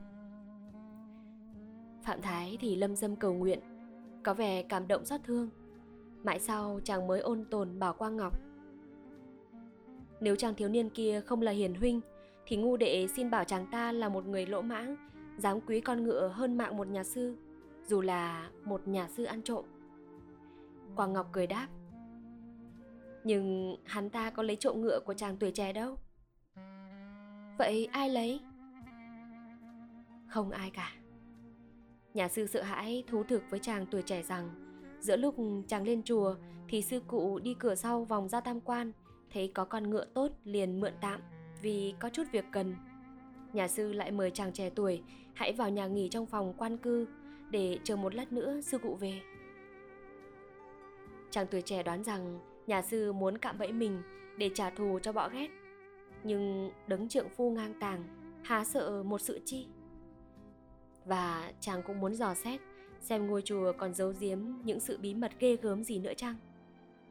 Phạm 2.02 2.22
thái 2.22 2.58
thì 2.60 2.76
lâm 2.76 2.96
dâm 2.96 3.16
cầu 3.16 3.34
nguyện, 3.34 3.60
có 4.22 4.34
vẻ 4.34 4.62
cảm 4.62 4.88
động 4.88 5.04
xót 5.04 5.20
thương. 5.24 5.48
Mãi 6.24 6.40
sau, 6.40 6.80
chàng 6.84 7.06
mới 7.06 7.20
ôn 7.20 7.44
tồn 7.50 7.78
bảo 7.78 7.92
quang 7.92 8.16
ngọc. 8.16 8.40
Nếu 10.20 10.36
chàng 10.36 10.54
thiếu 10.54 10.68
niên 10.68 10.90
kia 10.90 11.20
không 11.20 11.42
là 11.42 11.52
hiền 11.52 11.74
huynh, 11.74 12.00
thì 12.46 12.56
ngu 12.56 12.76
đệ 12.76 13.06
xin 13.16 13.30
bảo 13.30 13.44
chàng 13.44 13.66
ta 13.70 13.92
là 13.92 14.08
một 14.08 14.26
người 14.26 14.46
lỗ 14.46 14.62
mãng, 14.62 14.96
dám 15.38 15.60
quý 15.60 15.80
con 15.80 16.02
ngựa 16.02 16.28
hơn 16.28 16.56
mạng 16.56 16.76
một 16.76 16.88
nhà 16.88 17.04
sư, 17.04 17.36
dù 17.86 18.00
là 18.00 18.50
một 18.64 18.88
nhà 18.88 19.08
sư 19.08 19.24
ăn 19.24 19.42
trộm. 19.42 19.64
Quang 20.96 21.12
ngọc 21.12 21.28
cười 21.32 21.46
đáp 21.46 21.68
nhưng 23.26 23.76
hắn 23.84 24.10
ta 24.10 24.30
có 24.30 24.42
lấy 24.42 24.56
trộm 24.56 24.80
ngựa 24.80 25.00
của 25.00 25.14
chàng 25.14 25.36
tuổi 25.36 25.50
trẻ 25.50 25.72
đâu. 25.72 25.96
Vậy 27.58 27.88
ai 27.92 28.08
lấy? 28.08 28.40
Không 30.28 30.50
ai 30.50 30.70
cả. 30.70 30.92
Nhà 32.14 32.28
sư 32.28 32.46
sợ 32.46 32.62
hãi 32.62 33.04
thú 33.06 33.24
thực 33.24 33.42
với 33.50 33.60
chàng 33.60 33.86
tuổi 33.86 34.02
trẻ 34.02 34.22
rằng, 34.22 34.50
giữa 35.00 35.16
lúc 35.16 35.34
chàng 35.68 35.84
lên 35.84 36.02
chùa 36.02 36.34
thì 36.68 36.82
sư 36.82 37.00
cụ 37.06 37.38
đi 37.38 37.54
cửa 37.58 37.74
sau 37.74 38.04
vòng 38.04 38.28
ra 38.28 38.40
tam 38.40 38.60
quan, 38.60 38.92
thấy 39.30 39.50
có 39.54 39.64
con 39.64 39.90
ngựa 39.90 40.04
tốt 40.04 40.32
liền 40.44 40.80
mượn 40.80 40.92
tạm 41.00 41.20
vì 41.62 41.94
có 41.98 42.08
chút 42.08 42.24
việc 42.32 42.44
cần. 42.52 42.76
Nhà 43.52 43.68
sư 43.68 43.92
lại 43.92 44.10
mời 44.10 44.30
chàng 44.30 44.52
trẻ 44.52 44.70
tuổi 44.70 45.02
hãy 45.34 45.52
vào 45.52 45.70
nhà 45.70 45.86
nghỉ 45.86 46.08
trong 46.08 46.26
phòng 46.26 46.54
quan 46.58 46.78
cư 46.78 47.06
để 47.50 47.78
chờ 47.84 47.96
một 47.96 48.14
lát 48.14 48.32
nữa 48.32 48.60
sư 48.60 48.78
cụ 48.78 48.94
về. 48.94 49.20
Chàng 51.30 51.46
tuổi 51.50 51.62
trẻ 51.62 51.82
đoán 51.82 52.04
rằng 52.04 52.40
nhà 52.66 52.82
sư 52.82 53.12
muốn 53.12 53.38
cạm 53.38 53.58
bẫy 53.58 53.72
mình 53.72 54.02
để 54.36 54.50
trả 54.54 54.70
thù 54.70 54.98
cho 55.02 55.12
bọ 55.12 55.28
ghét. 55.28 55.48
Nhưng 56.24 56.70
đấng 56.86 57.08
trượng 57.08 57.28
phu 57.28 57.50
ngang 57.50 57.74
tàng, 57.80 58.04
há 58.42 58.64
sợ 58.64 59.02
một 59.02 59.20
sự 59.20 59.40
chi? 59.44 59.66
Và 61.04 61.52
chàng 61.60 61.82
cũng 61.82 62.00
muốn 62.00 62.14
dò 62.14 62.34
xét 62.34 62.60
xem 63.00 63.26
ngôi 63.26 63.42
chùa 63.42 63.72
còn 63.78 63.94
giấu 63.94 64.12
giếm 64.20 64.38
những 64.64 64.80
sự 64.80 64.98
bí 64.98 65.14
mật 65.14 65.32
ghê 65.38 65.56
gớm 65.62 65.84
gì 65.84 65.98
nữa 65.98 66.14
chăng? 66.16 66.34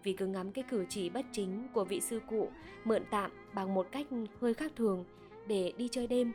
Vì 0.04 0.14
cứ 0.14 0.28
ngắm 0.28 0.52
cái 0.52 0.64
cử 0.70 0.86
chỉ 0.90 1.10
bất 1.10 1.26
chính 1.32 1.68
của 1.74 1.86
vị 1.86 2.02
sư 2.02 2.22
cụ 2.30 2.50
mượn 2.84 3.04
tạm 3.12 3.32
bằng 3.54 3.74
một 3.74 3.88
cách 3.92 4.08
hơi 4.42 4.54
khác 4.54 4.72
thường 4.76 5.06
để 5.48 5.74
đi 5.78 5.88
chơi 5.92 6.08
đêm, 6.08 6.32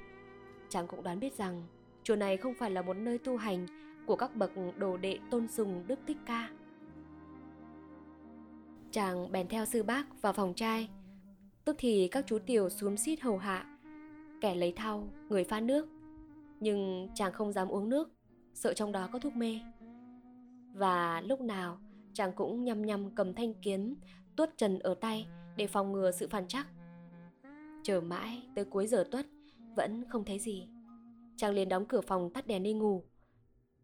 chàng 0.69 0.87
cũng 0.87 1.03
đoán 1.03 1.21
biết 1.21 1.35
rằng 1.35 1.63
chùa 2.03 2.17
này 2.17 2.37
không 2.37 2.55
phải 2.55 2.71
là 2.71 2.83
một 2.83 2.97
nơi 2.97 3.19
tu 3.19 3.37
hành 3.37 3.67
của 4.07 4.17
các 4.17 4.37
bậc 4.37 4.51
đồ 4.77 4.97
đệ 4.97 5.19
tôn 5.31 5.49
sùng 5.49 5.85
đức 5.87 5.99
thích 6.07 6.17
ca 6.27 6.51
chàng 8.91 9.33
bèn 9.33 9.49
theo 9.49 9.65
sư 9.65 9.83
bác 9.83 10.23
vào 10.23 10.33
phòng 10.33 10.55
trai. 10.55 10.89
Tức 11.65 11.77
thì 11.79 12.09
các 12.09 12.25
chú 12.27 12.39
tiểu 12.39 12.69
xuống 12.69 12.97
xít 12.97 13.21
hầu 13.21 13.39
hạ, 13.39 13.79
kẻ 14.41 14.55
lấy 14.55 14.73
thau, 14.73 15.09
người 15.29 15.45
pha 15.45 15.61
nước. 15.61 15.89
Nhưng 16.61 17.09
chàng 17.15 17.33
không 17.33 17.53
dám 17.53 17.69
uống 17.69 17.89
nước, 17.89 18.11
sợ 18.55 18.75
trong 18.75 18.93
đó 18.93 19.09
có 19.13 19.19
thuốc 19.19 19.37
mê. 19.37 19.61
Và 20.75 21.21
lúc 21.21 21.41
nào, 21.41 21.79
chàng 22.13 22.33
cũng 22.33 22.65
nhăm 22.65 22.87
nhăm 22.87 23.15
cầm 23.15 23.35
thanh 23.35 23.55
kiếm, 23.55 23.95
tuốt 24.37 24.49
trần 24.57 24.79
ở 24.79 24.95
tay 24.95 25.27
để 25.57 25.67
phòng 25.67 25.93
ngừa 25.93 26.11
sự 26.11 26.29
phản 26.29 26.49
chắc. 26.49 26.67
Chờ 27.83 28.01
mãi 28.01 28.43
tới 28.55 28.65
cuối 28.65 28.87
giờ 28.87 29.05
tuất, 29.11 29.27
vẫn 29.77 30.05
không 30.09 30.25
thấy 30.25 30.39
gì. 30.39 30.69
Chàng 31.37 31.53
liền 31.55 31.69
đóng 31.69 31.87
cửa 31.87 32.01
phòng 32.01 32.31
tắt 32.31 32.47
đèn 32.47 32.63
đi 32.63 32.73
ngủ. 32.73 33.05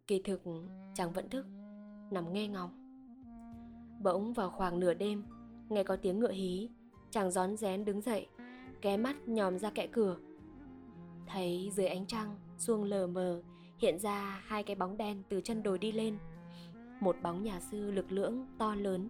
Kỳ 0.06 0.22
thực, 0.22 0.42
chàng 0.94 1.12
vẫn 1.12 1.28
thức, 1.28 1.46
nằm 2.10 2.32
nghe 2.32 2.48
ngóng 2.48 2.85
bỗng 4.02 4.32
vào 4.32 4.50
khoảng 4.50 4.80
nửa 4.80 4.94
đêm, 4.94 5.24
nghe 5.68 5.84
có 5.84 5.96
tiếng 5.96 6.18
ngựa 6.18 6.32
hí. 6.32 6.68
Chàng 7.10 7.30
rón 7.30 7.56
rén 7.56 7.84
đứng 7.84 8.00
dậy, 8.00 8.26
ké 8.80 8.96
mắt 8.96 9.28
nhòm 9.28 9.58
ra 9.58 9.70
kẽ 9.70 9.86
cửa. 9.86 10.16
Thấy 11.26 11.70
dưới 11.74 11.86
ánh 11.86 12.06
trăng, 12.06 12.36
xuông 12.58 12.84
lờ 12.84 13.06
mờ, 13.06 13.42
hiện 13.78 13.98
ra 13.98 14.42
hai 14.46 14.62
cái 14.62 14.76
bóng 14.76 14.96
đen 14.96 15.22
từ 15.28 15.40
chân 15.40 15.62
đồi 15.62 15.78
đi 15.78 15.92
lên. 15.92 16.18
Một 17.00 17.16
bóng 17.22 17.42
nhà 17.42 17.60
sư 17.60 17.90
lực 17.90 18.12
lưỡng, 18.12 18.46
to 18.58 18.74
lớn, 18.74 19.08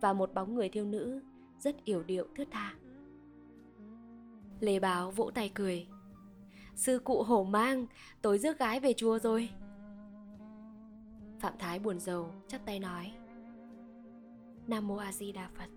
và 0.00 0.12
một 0.12 0.34
bóng 0.34 0.54
người 0.54 0.68
thiếu 0.68 0.84
nữ 0.84 1.20
rất 1.58 1.84
yểu 1.84 2.02
điệu, 2.02 2.26
thướt 2.36 2.48
tha. 2.50 2.74
Lê 4.60 4.80
báo 4.80 5.10
vỗ 5.10 5.30
tay 5.34 5.50
cười. 5.54 5.86
Sư 6.74 6.98
cụ 6.98 7.22
hổ 7.22 7.44
mang 7.44 7.86
tối 8.22 8.38
rước 8.38 8.58
gái 8.58 8.80
về 8.80 8.92
chùa 8.92 9.18
rồi. 9.18 9.50
Phạm 11.40 11.52
thái 11.58 11.78
buồn 11.78 12.00
rầu, 12.00 12.30
chắp 12.48 12.66
tay 12.66 12.80
nói 12.80 13.12
nam 14.68 14.88
mô 14.88 14.96
a 14.96 15.12
di 15.12 15.32
đà 15.32 15.48
phật. 15.54 15.68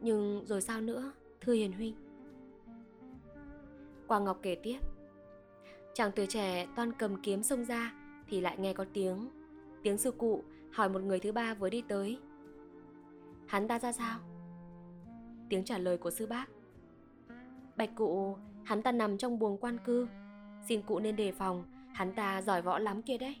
Nhưng 0.00 0.46
rồi 0.46 0.60
sao 0.60 0.80
nữa 0.80 1.12
thưa 1.40 1.52
hiền 1.52 1.72
huynh 1.72 1.94
quang 4.06 4.24
ngọc 4.24 4.38
kể 4.42 4.54
tiếp. 4.62 4.78
Chàng 5.94 6.10
tuổi 6.16 6.26
trẻ 6.26 6.66
toan 6.76 6.92
cầm 6.92 7.22
kiếm 7.22 7.42
xông 7.42 7.64
ra 7.64 7.92
thì 8.28 8.40
lại 8.40 8.58
nghe 8.58 8.72
có 8.72 8.84
tiếng 8.92 9.28
tiếng 9.82 9.98
sư 9.98 10.10
cụ 10.10 10.42
hỏi 10.72 10.88
một 10.88 11.02
người 11.02 11.20
thứ 11.20 11.32
ba 11.32 11.54
vừa 11.54 11.70
đi 11.70 11.82
tới. 11.88 12.18
Hắn 13.46 13.68
ta 13.68 13.78
ra 13.78 13.92
sao? 13.92 14.18
Tiếng 15.48 15.64
trả 15.64 15.78
lời 15.78 15.98
của 15.98 16.10
sư 16.10 16.26
bác. 16.26 16.48
Bạch 17.76 17.90
cụ, 17.94 18.36
hắn 18.64 18.82
ta 18.82 18.92
nằm 18.92 19.18
trong 19.18 19.38
buồng 19.38 19.58
quan 19.58 19.78
cư. 19.84 20.08
Xin 20.68 20.82
cụ 20.82 20.98
nên 20.98 21.16
đề 21.16 21.32
phòng 21.32 21.64
Hắn 21.96 22.12
ta 22.12 22.42
giỏi 22.42 22.62
võ 22.62 22.78
lắm 22.78 23.02
kia 23.02 23.18
đấy. 23.18 23.36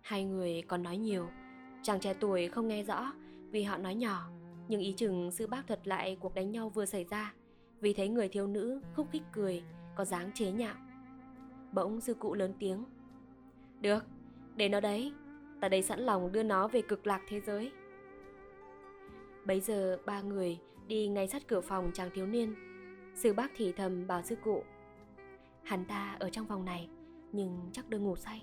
Hai 0.00 0.24
người 0.24 0.62
còn 0.68 0.82
nói 0.82 0.96
nhiều 0.96 1.28
Chàng 1.84 2.00
trẻ 2.00 2.14
tuổi 2.20 2.48
không 2.48 2.68
nghe 2.68 2.82
rõ 2.82 3.12
Vì 3.50 3.62
họ 3.62 3.76
nói 3.76 3.94
nhỏ 3.94 4.28
Nhưng 4.68 4.80
ý 4.80 4.92
chừng 4.92 5.30
sư 5.30 5.46
bác 5.46 5.66
thuật 5.66 5.88
lại 5.88 6.16
cuộc 6.20 6.34
đánh 6.34 6.50
nhau 6.50 6.68
vừa 6.68 6.84
xảy 6.84 7.04
ra. 7.04 7.34
Vì 7.80 7.92
thấy 7.92 8.08
người 8.08 8.28
thiếu 8.28 8.46
nữ 8.46 8.80
khúc 8.96 9.06
khích 9.12 9.22
cười 9.32 9.62
Có 9.96 10.04
dáng 10.04 10.30
chế 10.34 10.50
nhạo. 10.50 10.74
Bỗng 11.72 12.00
sư 12.00 12.14
cụ 12.14 12.34
lớn 12.34 12.52
tiếng 12.58 12.84
Được, 13.80 14.04
để 14.56 14.68
nó 14.68 14.80
đấy 14.80 15.12
Ta 15.60 15.68
đây 15.68 15.82
sẵn 15.82 16.00
lòng 16.00 16.32
đưa 16.32 16.42
nó 16.42 16.68
về 16.68 16.82
cực 16.82 17.06
lạc 17.06 17.22
thế 17.28 17.40
giới. 17.40 17.72
Bấy 19.44 19.60
giờ 19.60 19.98
ba 20.06 20.20
người 20.20 20.58
đi 20.86 21.08
ngay 21.08 21.28
sát 21.28 21.48
cửa 21.48 21.60
phòng 21.60 21.90
chàng 21.94 22.10
thiếu 22.14 22.26
niên. 22.26 22.54
Sư 23.14 23.32
bác 23.32 23.50
thì 23.56 23.72
thầm 23.72 24.06
bảo 24.06 24.22
sư 24.22 24.36
cụ 24.44 24.62
Hắn 25.62 25.84
ta 25.84 26.16
ở 26.20 26.30
trong 26.30 26.46
phòng 26.46 26.64
này 26.64 26.88
Nhưng 27.32 27.58
chắc 27.72 27.88
đang 27.88 28.04
ngủ 28.04 28.16
say. 28.16 28.42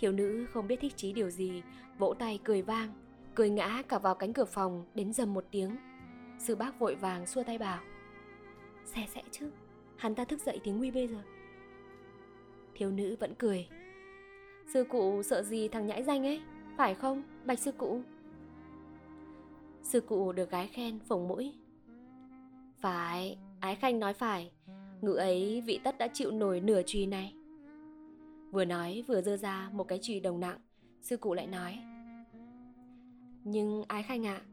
Thiếu 0.00 0.12
nữ 0.12 0.46
không 0.52 0.66
biết 0.66 0.80
thích 0.80 0.96
chí 0.96 1.12
điều 1.12 1.30
gì, 1.30 1.62
Vỗ 1.98 2.14
tay 2.18 2.38
cười 2.44 2.62
vang, 2.62 2.92
Cười 3.34 3.50
ngã 3.50 3.82
cả 3.88 3.98
vào 3.98 4.14
cánh 4.14 4.32
cửa 4.32 4.44
phòng, 4.44 4.84
Đến 4.94 5.12
dầm 5.12 5.34
một 5.34 5.44
tiếng. 5.50 5.76
Sư 6.38 6.56
bác 6.56 6.78
vội 6.78 6.94
vàng 6.94 7.26
xua 7.26 7.42
tay 7.42 7.58
bảo, 7.58 7.80
Xe 8.84 9.06
sẽ 9.14 9.22
chứ, 9.30 9.50
Hắn 9.96 10.14
ta 10.14 10.24
thức 10.24 10.40
dậy 10.40 10.60
thì 10.64 10.72
nguy 10.72 10.90
bây 10.90 11.08
giờ. 11.08 11.18
Thiếu 12.74 12.90
nữ 12.90 13.16
vẫn 13.20 13.34
cười, 13.34 13.68
Sư 14.74 14.84
cụ 14.84 15.22
sợ 15.22 15.42
gì 15.42 15.68
thằng 15.68 15.86
nhãi 15.86 16.02
danh 16.02 16.26
ấy, 16.26 16.42
Phải 16.76 16.94
không, 16.94 17.22
bạch 17.44 17.58
sư 17.58 17.72
cụ? 17.72 18.00
Sư 19.82 20.00
cụ 20.00 20.32
được 20.32 20.50
gái 20.50 20.68
khen 20.72 20.98
phồng 20.98 21.28
mũi, 21.28 21.52
Phải, 22.80 23.38
Ái 23.60 23.76
Khanh 23.76 24.00
nói 24.00 24.12
phải, 24.12 24.50
Ngự 25.00 25.14
ấy 25.14 25.62
vị 25.66 25.80
tất 25.84 25.98
đã 25.98 26.08
chịu 26.08 26.30
nổi 26.30 26.60
nửa 26.60 26.82
trùy 26.86 27.06
này 27.06 27.34
Vừa 28.50 28.64
nói 28.64 29.04
vừa 29.06 29.22
dơ 29.22 29.36
ra 29.36 29.70
một 29.72 29.84
cái 29.84 29.98
chùy 30.02 30.20
đồng 30.20 30.40
nặng. 30.40 30.58
Sư 31.02 31.16
cụ 31.16 31.34
lại 31.34 31.46
nói 31.46 31.78
Nhưng 33.44 33.82
Ái 33.88 34.02
Khanh 34.02 34.26
ạ 34.26 34.34
à, 34.34 34.46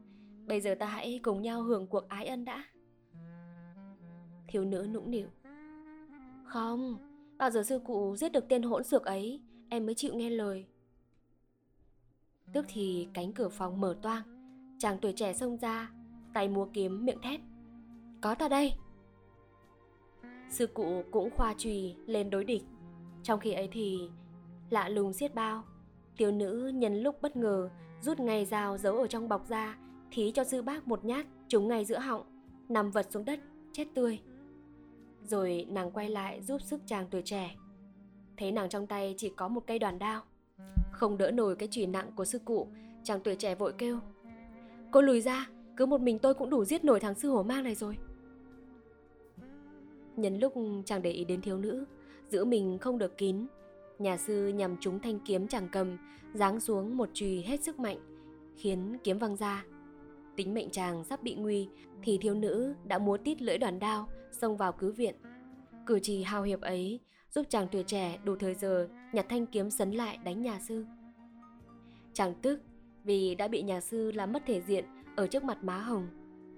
Bây 0.46 0.60
giờ 0.60 0.74
ta 0.74 0.86
hãy 0.86 1.20
cùng 1.22 1.42
nhau 1.42 1.62
hưởng 1.62 1.86
cuộc 1.86 2.08
ái 2.08 2.26
ân 2.26 2.44
đã. 2.44 2.64
Thiếu 4.48 4.64
nữ 4.64 4.88
nũng 4.92 5.10
nịu 5.10 5.28
Không 6.44 6.96
Bao 7.38 7.50
giờ 7.50 7.62
sư 7.62 7.80
cụ 7.84 8.16
giết 8.16 8.32
được 8.32 8.44
tên 8.48 8.62
hỗn 8.62 8.84
xược 8.84 9.04
ấy 9.04 9.42
Em 9.68 9.86
mới 9.86 9.94
chịu 9.94 10.14
nghe 10.14 10.30
lời. 10.30 10.66
Tức 12.52 12.66
thì 12.68 13.08
cánh 13.14 13.32
cửa 13.32 13.48
phòng 13.48 13.80
mở 13.80 13.96
toang 14.02 14.22
Chàng 14.78 14.98
tuổi 14.98 15.12
trẻ 15.12 15.32
xông 15.32 15.56
ra 15.56 15.90
Tay 16.34 16.48
múa 16.48 16.66
kiếm 16.72 17.04
miệng 17.04 17.20
thét 17.22 17.40
Có 18.20 18.34
ta 18.34 18.48
đây. 18.48 18.72
Sư 20.50 20.66
cụ 20.66 21.02
cũng 21.10 21.30
khoa 21.30 21.54
trùy 21.58 21.96
lên 22.06 22.30
đối 22.30 22.44
địch. 22.44 22.62
Trong 23.28 23.40
khi 23.40 23.52
ấy 23.52 23.68
thì 23.72 24.10
Lạ 24.70 24.88
lùng 24.88 25.12
xiết 25.12 25.34
bao. 25.34 25.64
Tiểu 26.16 26.30
nữ 26.30 26.72
nhân 26.74 27.02
lúc 27.02 27.22
bất 27.22 27.36
ngờ, 27.36 27.70
Rút 28.00 28.20
ngay 28.20 28.44
dao 28.44 28.78
giấu 28.78 28.96
ở 28.96 29.06
trong 29.06 29.28
bọc 29.28 29.48
ra, 29.48 29.78
Thí 30.10 30.30
cho 30.30 30.44
sư 30.44 30.62
bác 30.62 30.88
một 30.88 31.04
nhát, 31.04 31.26
Trúng 31.48 31.68
ngay 31.68 31.84
giữa 31.84 31.98
họng, 31.98 32.22
Nằm 32.68 32.90
vật 32.90 33.06
xuống 33.10 33.24
đất, 33.24 33.40
Chết 33.72 33.86
tươi. 33.94 34.20
Rồi 35.24 35.66
nàng 35.70 35.90
quay 35.90 36.08
lại 36.08 36.42
giúp 36.42 36.62
sức 36.62 36.80
chàng 36.86 37.06
tuổi 37.10 37.22
trẻ. 37.24 37.56
Thấy 38.36 38.52
nàng 38.52 38.68
trong 38.68 38.86
tay 38.86 39.14
chỉ 39.18 39.32
có 39.36 39.48
một 39.48 39.66
cây 39.66 39.78
đoàn 39.78 39.98
đao. 39.98 40.22
Không 40.92 41.18
đỡ 41.18 41.30
nổi 41.30 41.56
cái 41.56 41.68
chùy 41.70 41.86
nặng 41.86 42.10
của 42.16 42.24
sư 42.24 42.38
cụ, 42.38 42.68
Chàng 43.02 43.20
tuổi 43.20 43.36
trẻ 43.36 43.54
vội 43.54 43.72
kêu. 43.78 43.98
Cô 44.90 45.00
lùi 45.00 45.20
ra, 45.20 45.48
Cứ 45.76 45.86
một 45.86 46.00
mình 46.00 46.18
tôi 46.18 46.34
cũng 46.34 46.50
đủ 46.50 46.64
giết 46.64 46.84
nổi 46.84 47.00
thằng 47.00 47.14
sư 47.14 47.30
hổ 47.30 47.42
mang 47.42 47.64
này 47.64 47.74
rồi. 47.74 47.96
Nhân 50.16 50.38
lúc 50.38 50.54
chàng 50.84 51.02
để 51.02 51.10
ý 51.10 51.24
đến 51.24 51.40
thiếu 51.40 51.58
nữ 51.58 51.84
Giữ 52.30 52.44
mình 52.44 52.78
không 52.78 52.98
được 52.98 53.18
kín. 53.18 53.46
Nhà 53.98 54.16
sư 54.16 54.48
nhằm 54.48 54.76
trúng 54.80 55.00
thanh 55.00 55.18
kiếm 55.20 55.48
chàng 55.48 55.68
cầm 55.72 55.96
Giáng 56.34 56.60
xuống 56.60 56.96
một 56.96 57.08
chùy 57.12 57.42
hết 57.42 57.64
sức 57.64 57.78
mạnh 57.78 57.98
Khiến 58.56 58.96
kiếm 59.04 59.18
văng 59.18 59.36
ra. 59.36 59.64
Tính 60.36 60.54
mệnh 60.54 60.70
chàng 60.70 61.04
sắp 61.04 61.22
bị 61.22 61.34
nguy 61.34 61.68
Thì 62.02 62.18
thiếu 62.18 62.34
nữ 62.34 62.74
đã 62.84 62.98
múa 62.98 63.16
tít 63.16 63.42
lưỡi 63.42 63.58
đoàn 63.58 63.78
đao 63.78 64.08
Xông 64.32 64.56
vào 64.56 64.72
cứu 64.72 64.92
viện. 64.92 65.14
Cử 65.86 65.98
chỉ 66.02 66.22
hào 66.22 66.42
hiệp 66.42 66.60
ấy 66.60 67.00
Giúp 67.34 67.46
chàng 67.48 67.68
tuổi 67.72 67.82
trẻ 67.82 68.18
đủ 68.24 68.36
thời 68.36 68.54
giờ 68.54 68.88
Nhặt 69.12 69.26
thanh 69.28 69.46
kiếm 69.46 69.70
sấn 69.70 69.90
lại 69.90 70.18
đánh 70.24 70.42
nhà 70.42 70.60
sư. 70.68 70.86
Chàng 72.12 72.34
tức 72.42 72.60
Vì 73.04 73.34
đã 73.34 73.48
bị 73.48 73.62
nhà 73.62 73.80
sư 73.80 74.12
làm 74.12 74.32
mất 74.32 74.42
thể 74.46 74.60
diện 74.60 74.84
Ở 75.16 75.26
trước 75.26 75.44
mặt 75.44 75.64
má 75.64 75.78
hồng 75.78 76.08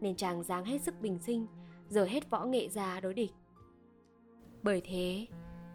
Nên 0.01 0.17
chàng 0.17 0.43
dáng 0.43 0.65
hết 0.65 0.83
sức 0.83 1.01
bình 1.01 1.19
sinh 1.19 1.47
Giờ 1.89 2.05
hết 2.05 2.31
võ 2.31 2.45
nghệ 2.45 2.69
ra 2.69 3.01
đối 3.01 3.15
địch. 3.15 3.31
Bởi 4.63 4.83
thế, 4.85 5.27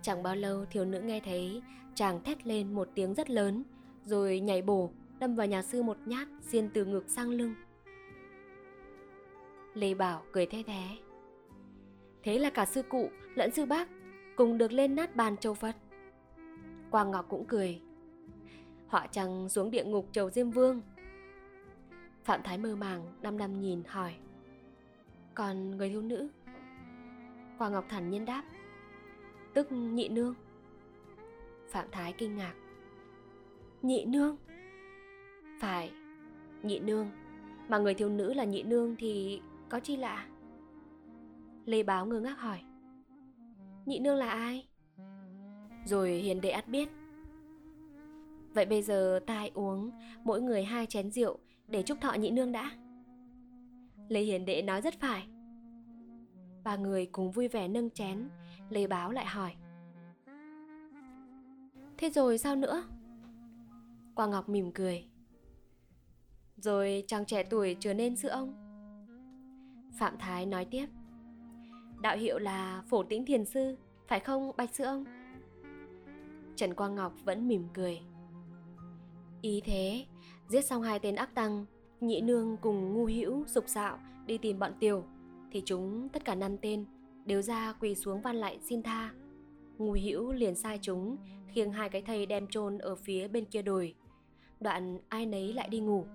chẳng 0.06 0.24
bao 0.24 0.36
lâu 0.36 0.66
thiếu 0.66 0.86
nữ 0.86 1.02
nghe 1.02 1.20
thấy 1.20 1.62
chàng 1.96 2.24
thét 2.24 2.48
lên 2.48 2.74
một 2.74 2.90
tiếng 2.96 3.14
rất 3.14 3.30
lớn, 3.30 3.64
rồi 4.06 4.40
nhảy 4.40 4.62
bổ, 4.62 4.92
đâm 5.20 5.36
vào 5.36 5.48
nhà 5.48 5.62
sư 5.62 5.84
một 5.84 5.98
nhát 6.06 6.28
xiên 6.42 6.70
từ 6.70 6.86
ngực 6.86 7.10
sang 7.10 7.30
lưng. 7.30 7.54
Lê 9.74 9.94
Bảo 9.94 10.24
cười 10.32 10.46
the 10.46 10.64
thế. 10.64 10.84
Thế 12.24 12.40
là 12.40 12.50
cả 12.50 12.66
sư 12.66 12.82
cụ 12.82 13.10
lẫn 13.36 13.52
sư 13.52 13.66
bác 13.66 13.90
cùng 14.36 14.58
được 14.58 14.72
lên 14.72 14.96
nát 14.96 15.16
bàn 15.16 15.38
châu 15.38 15.54
Phật. 15.54 15.76
Quang 16.92 17.12
Ngọc 17.12 17.26
cũng 17.30 17.46
cười. 17.46 17.82
Họa 18.88 19.08
chàng 19.08 19.50
xuống 19.50 19.72
địa 19.72 19.84
ngục 19.84 20.08
chầu 20.12 20.30
Diêm 20.30 20.52
Vương. 20.52 20.82
Phạm 22.24 22.44
Thái 22.44 22.58
mơ 22.58 22.76
màng 22.76 23.04
năm 23.22 23.38
năm 23.38 23.62
nhìn 23.62 23.84
hỏi. 23.88 24.14
Còn 25.34 25.78
người 25.78 25.90
thiếu 25.90 26.02
nữ? 26.02 26.30
Quang 27.58 27.74
Ngọc 27.74 27.86
thản 27.90 28.10
nhiên 28.10 28.26
đáp 28.26 28.44
tức 29.56 29.72
nhị 29.72 30.10
nương. 30.10 30.36
Phạm 31.70 31.88
thái 31.92 32.14
kinh 32.14 32.36
ngạc. 32.36 32.54
Nhị 33.82 34.06
nương? 34.06 34.38
Phải, 35.62 35.92
nhị 36.64 36.80
nương. 36.80 37.10
Mà 37.68 37.78
người 37.78 37.94
thiếu 37.94 38.10
nữ 38.10 38.34
là 38.34 38.44
nhị 38.44 38.64
nương 38.64 38.96
thì 38.96 39.42
có 39.70 39.80
chi 39.80 39.98
lạ? 39.98 40.28
Lê 41.66 41.84
báo 41.84 42.06
ngơ 42.06 42.20
ngác 42.20 42.40
hỏi. 42.40 42.60
Nhị 43.86 44.00
nương 44.00 44.18
là 44.18 44.30
ai? 44.30 44.68
Rồi 45.86 46.12
hiền 46.12 46.42
đệ 46.42 46.50
ắt 46.50 46.68
biết. 46.68 46.90
Vậy 48.54 48.66
bây 48.66 48.82
giờ 48.82 49.20
ta 49.26 49.34
hãy 49.34 49.52
uống 49.54 49.92
mỗi 50.24 50.42
người 50.42 50.64
hai 50.64 50.86
chén 50.86 51.12
rượu 51.12 51.40
để 51.68 51.84
chúc 51.84 51.98
thọ 52.02 52.14
nhị 52.14 52.32
nương 52.32 52.52
đã. 52.52 52.72
Lê 54.10 54.22
hiền 54.22 54.46
đệ 54.46 54.62
nói 54.62 54.82
rất 54.82 55.00
phải. 55.00 55.28
Ba 56.64 56.76
người 56.76 57.06
cùng 57.06 57.32
vui 57.32 57.48
vẻ 57.48 57.68
nâng 57.68 57.90
chén 57.90 58.30
Lê 58.70 58.88
Báo 58.88 59.12
lại 59.12 59.26
hỏi. 59.26 59.56
Thế 61.98 62.10
rồi 62.10 62.38
sao 62.38 62.56
nữa? 62.56 62.84
Quang 64.16 64.32
Ngọc 64.32 64.50
mỉm 64.50 64.72
cười. 64.72 65.06
Rồi 66.58 67.04
chàng 67.08 67.26
trẻ 67.26 67.44
tuổi 67.44 67.78
trở 67.80 67.94
nên 67.94 68.16
sư 68.16 68.30
ông. 68.30 68.54
Phạm 69.98 70.18
Thái 70.18 70.46
nói 70.46 70.66
tiếp. 70.66 70.88
Đạo 72.02 72.18
hiệu 72.18 72.40
là 72.40 72.84
Phổ 72.88 73.04
Tĩnh 73.04 73.26
Thiền 73.26 73.46
Sư, 73.46 73.76
Phải 74.08 74.20
không, 74.20 74.52
Bạch 74.58 74.76
Sư 74.76 74.84
ông? 74.84 75.06
Trần 76.56 76.74
Quang 76.74 76.96
Ngọc 76.96 77.14
vẫn 77.24 77.48
mỉm 77.48 77.68
cười. 77.74 78.00
Ý 79.42 79.62
thế, 79.66 80.06
Giết 80.48 80.66
xong 80.66 80.82
hai 80.82 81.00
tên 81.00 81.16
ác 81.16 81.36
tăng, 81.36 81.66
Nhị 82.02 82.22
nương 82.22 82.58
cùng 82.58 82.94
ngu 82.94 83.06
hữu 83.06 83.46
sục 83.48 83.68
dạo, 83.68 84.00
Đi 84.26 84.38
tìm 84.38 84.60
bọn 84.60 84.72
tiểu 84.80 85.04
Thì 85.52 85.62
chúng 85.66 86.10
tất 86.10 86.26
cả 86.26 86.36
năm 86.36 86.58
tên 86.58 86.86
đều 87.26 87.42
ra 87.42 87.74
quỳ 87.80 87.96
xuống 87.96 88.22
van 88.22 88.36
lại 88.36 88.60
xin 88.62 88.84
tha. 88.84 89.14
Ngu 89.78 89.92
hữu 89.92 90.32
liền 90.32 90.56
sai 90.56 90.80
chúng, 90.82 91.18
khiêng 91.48 91.72
hai 91.72 91.90
cái 91.90 92.02
thây 92.02 92.26
đem 92.26 92.48
chôn 92.48 92.78
ở 92.78 92.96
phía 92.96 93.28
bên 93.28 93.46
kia 93.46 93.62
đồi. 93.62 93.96
Đoạn 94.60 95.00
ai 95.10 95.26
nấy 95.26 95.54
lại 95.54 95.68
đi 95.70 95.80
ngủ. 95.80 96.06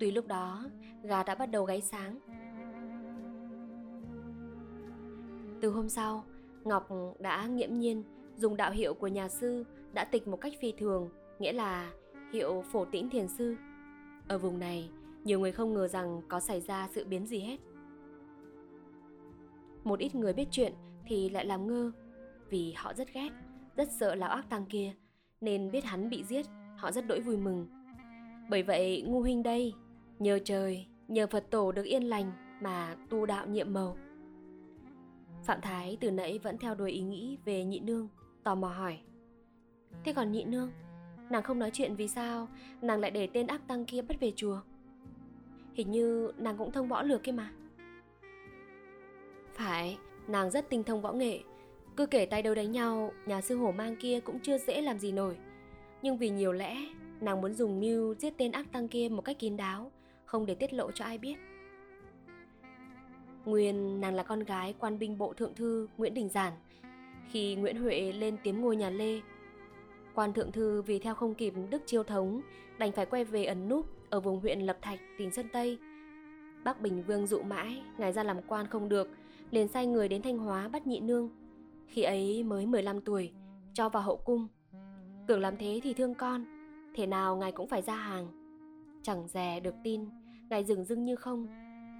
Tuy 0.00 0.10
lúc 0.10 0.26
đó, 0.26 0.64
gà 1.02 1.22
đã 1.22 1.34
bắt 1.34 1.46
đầu 1.46 1.64
gáy 1.64 1.80
sáng. 1.80 2.18
Từ 5.60 5.70
hôm 5.70 5.88
sau, 5.88 6.24
ngọc 6.64 6.88
đã 7.18 7.46
nghiễm 7.46 7.78
nhiên 7.78 8.02
dùng 8.36 8.56
đạo 8.56 8.72
hiệu 8.72 8.94
của 8.94 9.08
nhà 9.08 9.28
sư 9.28 9.64
đã 9.92 10.04
tịch 10.04 10.28
một 10.28 10.36
cách 10.40 10.52
phi 10.60 10.72
thường, 10.78 11.08
nghĩa 11.38 11.52
là 11.52 11.92
hiệu 12.32 12.64
phổ 12.72 12.84
tĩnh 12.84 13.10
thiền 13.10 13.28
sư. 13.28 13.56
Ở 14.28 14.38
vùng 14.38 14.58
này, 14.58 14.90
nhiều 15.24 15.40
người 15.40 15.52
không 15.52 15.74
ngờ 15.74 15.88
rằng 15.88 16.20
có 16.28 16.40
xảy 16.40 16.60
ra 16.60 16.88
sự 16.92 17.04
biến 17.04 17.26
gì 17.26 17.38
hết 17.38 17.56
một 19.86 19.98
ít 19.98 20.14
người 20.14 20.32
biết 20.32 20.48
chuyện 20.50 20.72
thì 21.06 21.28
lại 21.28 21.44
làm 21.44 21.66
ngơ 21.66 21.92
vì 22.50 22.72
họ 22.72 22.94
rất 22.94 23.12
ghét, 23.14 23.30
rất 23.76 23.88
sợ 23.92 24.14
lão 24.14 24.30
ác 24.30 24.50
tăng 24.50 24.66
kia, 24.66 24.92
nên 25.40 25.70
biết 25.70 25.84
hắn 25.84 26.10
bị 26.10 26.24
giết, 26.24 26.46
họ 26.76 26.92
rất 26.92 27.06
đỗi 27.06 27.20
vui 27.20 27.36
mừng 27.36 27.66
bởi 28.50 28.62
vậy, 28.62 29.04
ngu 29.06 29.20
huynh 29.20 29.42
đây, 29.42 29.74
nhờ 30.18 30.38
trời, 30.44 30.86
nhờ 31.08 31.26
phật 31.26 31.50
tổ 31.50 31.72
được 31.72 31.84
yên 31.84 32.02
lành 32.02 32.32
mà 32.62 32.96
tu 33.10 33.26
đạo 33.26 33.46
nhiệm 33.46 33.72
màu 33.72 33.96
phạm 35.44 35.60
thái 35.60 35.96
từ 36.00 36.10
nãy 36.10 36.38
vẫn 36.38 36.58
theo 36.58 36.74
đuổi 36.74 36.90
ý 36.90 37.00
nghĩ 37.00 37.38
về 37.44 37.64
nhị 37.64 37.80
nương, 37.80 38.08
tò 38.44 38.54
mò 38.54 38.68
hỏi 38.68 38.98
thế 40.04 40.12
còn 40.12 40.32
nhị 40.32 40.44
nương, 40.44 40.70
nàng 41.30 41.42
không 41.42 41.58
nói 41.58 41.70
chuyện 41.72 41.96
vì 41.96 42.08
sao 42.08 42.48
nàng 42.82 43.00
lại 43.00 43.10
để 43.10 43.26
tên 43.26 43.46
ác 43.46 43.68
tăng 43.68 43.84
kia 43.84 44.02
bắt 44.02 44.20
về 44.20 44.32
chùa. 44.36 44.60
Hình 45.74 45.90
như 45.90 46.32
nàng 46.38 46.56
cũng 46.56 46.72
thông 46.72 46.88
võ 46.88 47.02
lược 47.02 47.22
kia 47.22 47.32
mà. 47.32 47.50
Phải, 49.56 49.98
nàng 50.28 50.50
rất 50.50 50.70
tinh 50.70 50.84
thông 50.84 51.02
võ 51.02 51.12
nghệ. 51.12 51.40
Cứ 51.96 52.06
kể 52.06 52.26
tay 52.26 52.42
đâu 52.42 52.54
đánh 52.54 52.72
nhau, 52.72 53.12
nhà 53.26 53.40
sư 53.40 53.56
hổ 53.56 53.72
mang 53.72 53.96
kia 53.96 54.20
cũng 54.20 54.40
chưa 54.40 54.58
dễ 54.58 54.82
làm 54.82 54.98
gì 54.98 55.12
nổi. 55.12 55.36
Nhưng 56.02 56.18
vì 56.18 56.30
nhiều 56.30 56.52
lẽ, 56.52 56.76
nàng 57.20 57.40
muốn 57.40 57.54
dùng 57.54 57.80
mưu 57.80 58.14
giết 58.14 58.34
tên 58.36 58.52
ác 58.52 58.72
tăng 58.72 58.88
kia 58.88 59.08
một 59.08 59.22
cách 59.22 59.38
kín 59.38 59.56
đáo, 59.56 59.90
không 60.24 60.46
để 60.46 60.54
tiết 60.54 60.72
lộ 60.72 60.90
cho 60.92 61.04
ai 61.04 61.18
biết. 61.18 61.36
Nguyên 63.44 64.00
nàng 64.00 64.14
là 64.14 64.22
con 64.22 64.40
gái 64.40 64.74
quan 64.78 64.98
binh 64.98 65.18
bộ 65.18 65.32
thượng 65.32 65.54
thư 65.54 65.88
Nguyễn 65.96 66.14
Đình 66.14 66.28
Giản. 66.28 66.52
Khi 67.30 67.54
Nguyễn 67.54 67.76
Huệ 67.76 68.12
lên 68.12 68.36
tiếm 68.42 68.60
ngôi 68.60 68.76
nhà 68.76 68.90
Lê, 68.90 69.20
quan 70.14 70.32
thượng 70.32 70.52
thư 70.52 70.82
vì 70.82 70.98
theo 70.98 71.14
không 71.14 71.34
kịp 71.34 71.54
Đức 71.70 71.82
Chiêu 71.86 72.02
Thống 72.02 72.40
đành 72.78 72.92
phải 72.92 73.06
quay 73.06 73.24
về 73.24 73.44
ẩn 73.44 73.68
núp 73.68 73.86
ở 74.10 74.20
vùng 74.20 74.40
huyện 74.40 74.60
Lập 74.60 74.78
Thạch, 74.82 74.98
tỉnh 75.18 75.30
Sơn 75.30 75.46
Tây. 75.52 75.78
Bắc 76.64 76.80
Bình 76.80 77.02
Vương 77.06 77.26
dụ 77.26 77.42
mãi, 77.42 77.82
ngài 77.98 78.12
ra 78.12 78.22
làm 78.22 78.42
quan 78.48 78.66
không 78.66 78.88
được, 78.88 79.08
liền 79.50 79.68
sai 79.68 79.86
người 79.86 80.08
đến 80.08 80.22
Thanh 80.22 80.38
Hóa 80.38 80.68
bắt 80.68 80.86
nhị 80.86 81.00
nương. 81.00 81.30
Khi 81.86 82.02
ấy 82.02 82.42
mới 82.42 82.66
15 82.66 83.00
tuổi, 83.00 83.32
cho 83.72 83.88
vào 83.88 84.02
hậu 84.02 84.16
cung. 84.16 84.48
Tưởng 85.26 85.40
làm 85.40 85.56
thế 85.56 85.80
thì 85.82 85.94
thương 85.94 86.14
con, 86.14 86.44
thế 86.94 87.06
nào 87.06 87.36
ngài 87.36 87.52
cũng 87.52 87.68
phải 87.68 87.82
ra 87.82 87.94
hàng. 87.94 88.26
Chẳng 89.02 89.28
dè 89.28 89.60
được 89.60 89.74
tin, 89.84 90.04
ngài 90.50 90.64
dừng 90.64 90.84
dưng 90.84 91.04
như 91.04 91.16
không, 91.16 91.46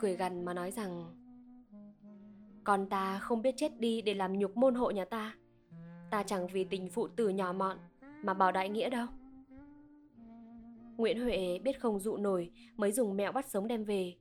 cười 0.00 0.16
gằn 0.16 0.44
mà 0.44 0.54
nói 0.54 0.70
rằng 0.70 1.04
con 2.64 2.86
ta 2.86 3.18
không 3.18 3.42
biết 3.42 3.54
chết 3.56 3.80
đi 3.80 4.02
để 4.02 4.14
làm 4.14 4.38
nhục 4.38 4.56
môn 4.56 4.74
hộ 4.74 4.90
nhà 4.90 5.04
ta 5.04 5.34
Ta 6.10 6.22
chẳng 6.22 6.46
vì 6.46 6.64
tình 6.64 6.88
phụ 6.88 7.08
tử 7.08 7.28
nhỏ 7.28 7.52
mọn 7.52 7.78
Mà 8.22 8.34
bảo 8.34 8.52
đại 8.52 8.68
nghĩa 8.68 8.90
đâu 8.90 9.06
Nguyễn 10.96 11.20
Huệ 11.20 11.58
biết 11.58 11.80
không 11.80 12.00
dụ 12.00 12.16
nổi 12.16 12.50
Mới 12.76 12.92
dùng 12.92 13.16
mẹo 13.16 13.32
bắt 13.32 13.46
sống 13.48 13.68
đem 13.68 13.84
về 13.84 14.14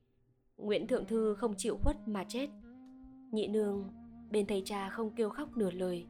Nguyễn 0.56 0.86
Thượng 0.86 1.06
Thư 1.06 1.34
không 1.34 1.54
chịu 1.56 1.78
khuất 1.82 1.96
mà 2.06 2.24
chết 2.24 2.48
Nhị 3.32 3.46
nương 3.46 3.88
Bên 4.30 4.46
thầy 4.46 4.62
cha 4.64 4.88
không 4.88 5.10
kêu 5.10 5.30
khóc 5.30 5.56
nửa 5.56 5.70
lời 5.70 6.06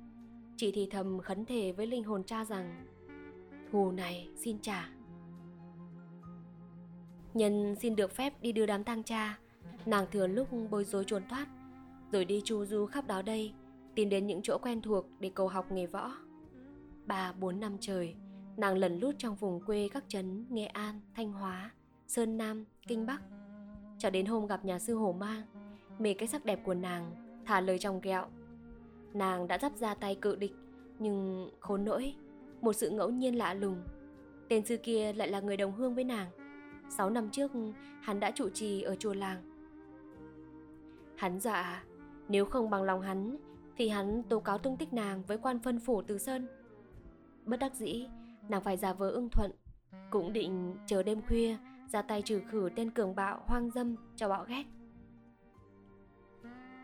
Chỉ 0.56 0.72
thì 0.72 0.88
thầm 0.90 1.20
khấn 1.20 1.44
thể 1.44 1.72
với 1.72 1.86
linh 1.86 2.04
hồn 2.04 2.24
cha 2.24 2.44
rằng 2.44 2.86
Thù 3.72 3.90
này 3.90 4.28
xin 4.36 4.58
trả 4.58 4.90
Nhân 7.34 7.74
xin 7.80 7.96
được 7.96 8.12
phép 8.14 8.40
đi 8.40 8.52
đưa 8.52 8.66
đám 8.66 8.84
tang 8.84 9.02
cha 9.02 9.38
Nàng 9.86 10.06
thừa 10.10 10.26
lúc 10.26 10.48
bối 10.70 10.84
rối 10.84 11.04
trốn 11.04 11.22
thoát 11.28 11.48
rồi 12.12 12.24
đi 12.24 12.40
chu 12.44 12.64
du 12.64 12.86
khắp 12.86 13.06
đó 13.06 13.22
đây, 13.22 13.52
tìm 13.94 14.08
đến 14.08 14.26
những 14.26 14.40
chỗ 14.42 14.58
quen 14.62 14.82
thuộc 14.82 15.06
để 15.20 15.30
cầu 15.34 15.48
học 15.48 15.72
nghề 15.72 15.86
võ. 15.86 16.12
Ba 17.06 17.32
bốn 17.32 17.60
năm 17.60 17.76
trời, 17.80 18.14
nàng 18.56 18.76
lần 18.76 18.98
lút 19.00 19.14
trong 19.18 19.36
vùng 19.36 19.60
quê 19.60 19.88
các 19.92 20.04
trấn 20.08 20.46
Nghệ 20.50 20.66
An, 20.66 21.00
Thanh 21.14 21.32
Hóa, 21.32 21.70
Sơn 22.06 22.36
Nam, 22.36 22.64
Kinh 22.88 23.06
Bắc. 23.06 23.22
Cho 23.98 24.10
đến 24.10 24.26
hôm 24.26 24.46
gặp 24.46 24.64
nhà 24.64 24.78
sư 24.78 24.94
hồ 24.94 25.12
Mang, 25.12 25.42
mê 25.98 26.14
cái 26.14 26.28
sắc 26.28 26.44
đẹp 26.44 26.60
của 26.64 26.74
nàng, 26.74 27.10
thả 27.44 27.60
lời 27.60 27.78
trong 27.78 28.00
kẹo. 28.00 28.24
Nàng 29.14 29.48
đã 29.48 29.58
dắt 29.58 29.76
ra 29.76 29.94
tay 29.94 30.14
cự 30.14 30.36
địch, 30.36 30.54
nhưng 30.98 31.48
khốn 31.60 31.84
nỗi, 31.84 32.14
một 32.60 32.72
sự 32.72 32.90
ngẫu 32.90 33.10
nhiên 33.10 33.38
lạ 33.38 33.54
lùng. 33.54 33.82
Tên 34.48 34.64
sư 34.64 34.76
kia 34.82 35.12
lại 35.12 35.28
là 35.28 35.40
người 35.40 35.56
đồng 35.56 35.72
hương 35.72 35.94
với 35.94 36.04
nàng. 36.04 36.30
Sáu 36.88 37.10
năm 37.10 37.30
trước, 37.30 37.50
hắn 38.00 38.20
đã 38.20 38.30
trụ 38.30 38.48
trì 38.48 38.82
ở 38.82 38.96
chùa 38.96 39.14
làng. 39.14 39.56
Hắn 41.16 41.40
dọa 41.40 41.82
nếu 42.28 42.44
không 42.44 42.70
bằng 42.70 42.82
lòng 42.82 43.00
hắn 43.00 43.36
Thì 43.76 43.88
hắn 43.88 44.22
tố 44.22 44.40
cáo 44.40 44.58
tung 44.58 44.76
tích 44.76 44.92
nàng 44.92 45.22
với 45.26 45.38
quan 45.38 45.58
phân 45.58 45.80
phủ 45.80 46.02
từ 46.02 46.18
Sơn 46.18 46.46
Bất 47.44 47.56
đắc 47.56 47.74
dĩ 47.74 48.06
Nàng 48.48 48.62
phải 48.62 48.76
giả 48.76 48.92
vờ 48.92 49.10
ưng 49.10 49.28
thuận 49.28 49.50
Cũng 50.10 50.32
định 50.32 50.76
chờ 50.86 51.02
đêm 51.02 51.22
khuya 51.22 51.56
ra 51.92 52.02
tay 52.02 52.22
trừ 52.22 52.40
khử 52.50 52.68
tên 52.76 52.90
cường 52.90 53.14
bạo 53.14 53.40
hoang 53.46 53.70
dâm 53.70 53.96
cho 54.16 54.28
bạo 54.28 54.44
ghét 54.48 54.64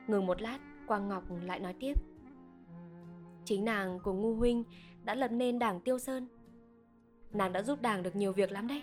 Ngừng 0.06 0.26
một 0.26 0.42
lát, 0.42 0.58
Quang 0.86 1.08
Ngọc 1.08 1.24
lại 1.42 1.60
nói 1.60 1.74
tiếp. 1.80 1.94
Chính 3.44 3.64
nàng 3.64 3.98
cùng 4.02 4.20
Ngu 4.20 4.34
Huynh 4.34 4.64
đã 5.04 5.14
lập 5.14 5.28
nên 5.28 5.58
đảng 5.58 5.80
Tiêu 5.80 5.98
Sơn. 5.98 6.28
Nàng 7.32 7.52
đã 7.52 7.62
giúp 7.62 7.82
đảng 7.82 8.02
được 8.02 8.16
nhiều 8.16 8.32
việc 8.32 8.52
lắm 8.52 8.68
đấy. 8.68 8.82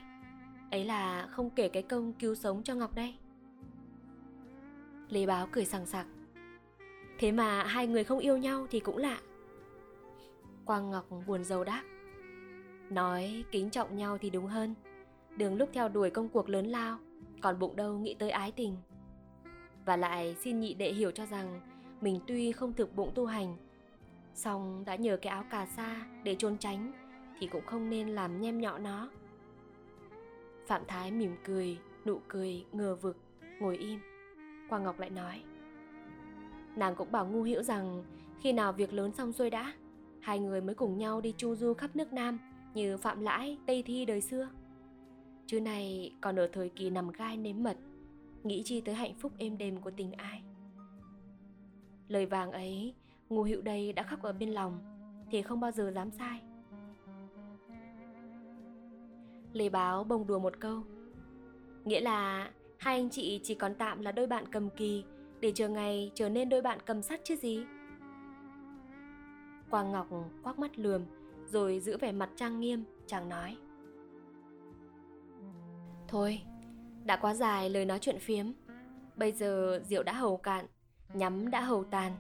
Ấy 0.71 0.85
là 0.85 1.27
không 1.31 1.49
kể 1.49 1.69
cái 1.69 1.83
công 1.83 2.13
cứu 2.13 2.35
sống 2.35 2.63
cho 2.63 2.75
Ngọc 2.75 2.95
đây 2.95 3.15
Lê 5.09 5.25
Báo 5.25 5.47
cười 5.51 5.65
sằng 5.65 5.85
sặc. 5.85 6.07
Thế 7.19 7.31
mà 7.31 7.63
hai 7.63 7.87
người 7.87 8.03
không 8.03 8.19
yêu 8.19 8.37
nhau 8.37 8.67
thì 8.69 8.79
cũng 8.79 8.97
lạ. 8.97 9.21
Quang 10.65 10.91
Ngọc 10.91 11.05
buồn 11.27 11.43
rầu 11.43 11.63
đáp. 11.63 11.83
Nói 12.89 13.43
kính 13.51 13.69
trọng 13.69 13.97
nhau 13.97 14.17
thì 14.17 14.29
đúng 14.29 14.47
hơn. 14.47 14.75
Đường 15.37 15.55
lúc 15.55 15.69
theo 15.73 15.89
đuổi 15.89 16.09
công 16.09 16.29
cuộc 16.29 16.49
lớn 16.49 16.67
lao, 16.67 16.97
Còn 17.41 17.59
bụng 17.59 17.75
đâu 17.75 17.97
nghĩ 17.97 18.13
tới 18.13 18.29
ái 18.29 18.51
tình. 18.51 18.77
Và 19.85 19.97
lại 19.97 20.35
xin 20.43 20.59
nhị 20.59 20.73
đệ 20.73 20.93
hiểu 20.93 21.11
cho 21.11 21.25
rằng 21.25 21.61
Mình 22.01 22.19
tuy 22.27 22.51
không 22.51 22.73
thực 22.73 22.95
bụng 22.95 23.11
tu 23.15 23.25
hành 23.25 23.57
song 24.33 24.83
đã 24.85 24.95
nhờ 24.95 25.17
cái 25.17 25.31
áo 25.31 25.43
cà 25.49 25.65
sa 25.65 26.05
để 26.23 26.35
trốn 26.35 26.57
tránh 26.57 26.91
Thì 27.39 27.47
cũng 27.47 27.65
không 27.65 27.89
nên 27.89 28.09
làm 28.09 28.41
nhem 28.41 28.61
nhọ 28.61 28.77
nó 28.77 29.09
Phạm 30.67 30.81
Thái 30.87 31.11
mỉm 31.11 31.35
cười, 31.45 31.77
nụ 32.05 32.19
cười 32.27 32.65
ngờ 32.71 32.95
vực, 32.95 33.17
ngồi 33.59 33.77
im 33.77 33.99
Quang 34.69 34.83
Ngọc 34.83 34.99
lại 34.99 35.09
nói 35.09 35.43
Nàng 36.75 36.95
cũng 36.95 37.11
bảo 37.11 37.27
ngu 37.27 37.43
hiểu 37.43 37.63
rằng 37.63 38.03
khi 38.41 38.53
nào 38.53 38.73
việc 38.73 38.93
lớn 38.93 39.11
xong 39.11 39.33
xuôi 39.33 39.49
đã, 39.49 39.73
hai 40.21 40.39
người 40.39 40.61
mới 40.61 40.75
cùng 40.75 40.97
nhau 40.97 41.21
đi 41.21 41.33
chu 41.37 41.55
du 41.55 41.73
khắp 41.73 41.95
nước 41.95 42.13
Nam 42.13 42.39
như 42.73 42.97
Phạm 42.97 43.21
Lãi, 43.21 43.57
Tây 43.65 43.83
Thi 43.83 44.05
đời 44.05 44.21
xưa. 44.21 44.49
Chứ 45.45 45.59
này 45.61 46.13
còn 46.21 46.39
ở 46.39 46.47
thời 46.47 46.69
kỳ 46.69 46.89
nằm 46.89 47.11
gai 47.11 47.37
nếm 47.37 47.63
mật, 47.63 47.77
nghĩ 48.43 48.63
chi 48.65 48.81
tới 48.81 48.95
hạnh 48.95 49.13
phúc 49.19 49.31
êm 49.37 49.57
đềm 49.57 49.81
của 49.81 49.91
tình 49.91 50.11
ai. 50.11 50.41
Lời 52.07 52.25
vàng 52.25 52.51
ấy, 52.51 52.93
ngô 53.29 53.43
hiệu 53.43 53.61
đây 53.61 53.93
đã 53.93 54.03
khắc 54.03 54.21
ở 54.21 54.33
bên 54.33 54.49
lòng, 54.49 54.79
thì 55.31 55.41
không 55.41 55.59
bao 55.59 55.71
giờ 55.71 55.91
dám 55.95 56.11
sai. 56.11 56.41
Lê 59.53 59.69
Báo 59.69 60.03
bông 60.03 60.27
đùa 60.27 60.39
một 60.39 60.59
câu. 60.59 60.83
Nghĩa 61.85 62.01
là 62.01 62.51
hai 62.77 62.95
anh 62.95 63.09
chị 63.09 63.39
chỉ 63.43 63.55
còn 63.55 63.75
tạm 63.75 64.01
là 64.01 64.11
đôi 64.11 64.27
bạn 64.27 64.45
cầm 64.51 64.69
kỳ 64.69 65.03
để 65.39 65.51
chờ 65.55 65.69
ngày 65.69 66.11
trở 66.15 66.29
nên 66.29 66.49
đôi 66.49 66.61
bạn 66.61 66.79
cầm 66.85 67.01
sắt 67.01 67.21
chứ 67.23 67.35
gì 67.35 67.65
quang 69.69 69.91
ngọc 69.91 70.07
quắc 70.43 70.59
mắt 70.59 70.79
lườm 70.79 71.01
rồi 71.45 71.79
giữ 71.79 71.97
vẻ 71.97 72.11
mặt 72.11 72.29
trang 72.35 72.59
nghiêm 72.59 72.83
chàng 73.07 73.29
nói 73.29 73.57
thôi 76.07 76.41
đã 77.05 77.15
quá 77.15 77.33
dài 77.33 77.69
lời 77.69 77.85
nói 77.85 77.99
chuyện 77.99 78.19
phiếm. 78.19 78.45
Bây 79.15 79.31
giờ 79.31 79.81
rượu 79.89 80.03
đã 80.03 80.13
hầu 80.13 80.37
cạn, 80.37 80.65
nhắm 81.13 81.51
đã 81.51 81.61
hầu 81.61 81.83
tàn. 81.83 82.11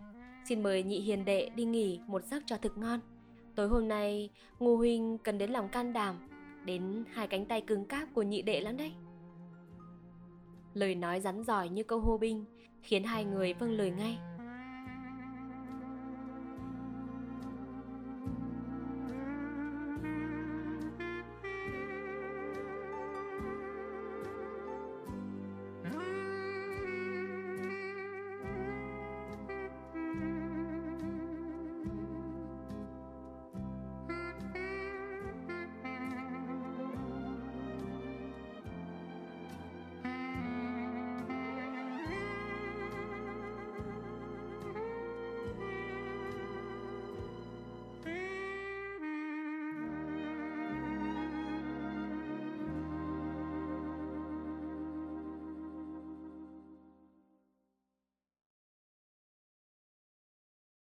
Xin 0.45 0.63
mời 0.63 0.83
nhị 0.83 0.99
hiền 0.99 1.25
đệ 1.25 1.49
đi 1.55 1.65
nghỉ 1.65 1.99
một 2.07 2.23
giấc 2.23 2.43
cho 2.45 2.57
thực 2.57 2.77
ngon. 2.77 2.99
Tối 3.55 3.67
hôm 3.67 3.87
nay, 3.87 4.29
ngô 4.59 4.75
huynh 4.75 5.17
cần 5.17 5.37
đến 5.37 5.51
lòng 5.51 5.69
can 5.69 5.93
đảm, 5.93 6.15
đến 6.65 7.03
hai 7.13 7.27
cánh 7.27 7.45
tay 7.45 7.61
cứng 7.61 7.85
cáp 7.85 8.13
của 8.13 8.21
nhị 8.21 8.41
đệ 8.41 8.59
lắm 8.61 8.77
đấy. 8.77 8.91
Lời 10.73 10.95
nói 10.95 11.19
rắn 11.19 11.43
giỏi 11.43 11.69
như 11.69 11.83
câu 11.83 11.99
hô 11.99 12.17
binh 12.17 12.45
khiến 12.81 13.03
hai 13.03 13.25
người 13.25 13.53
vâng 13.53 13.77
lời 13.77 13.91
ngay. 13.91 14.17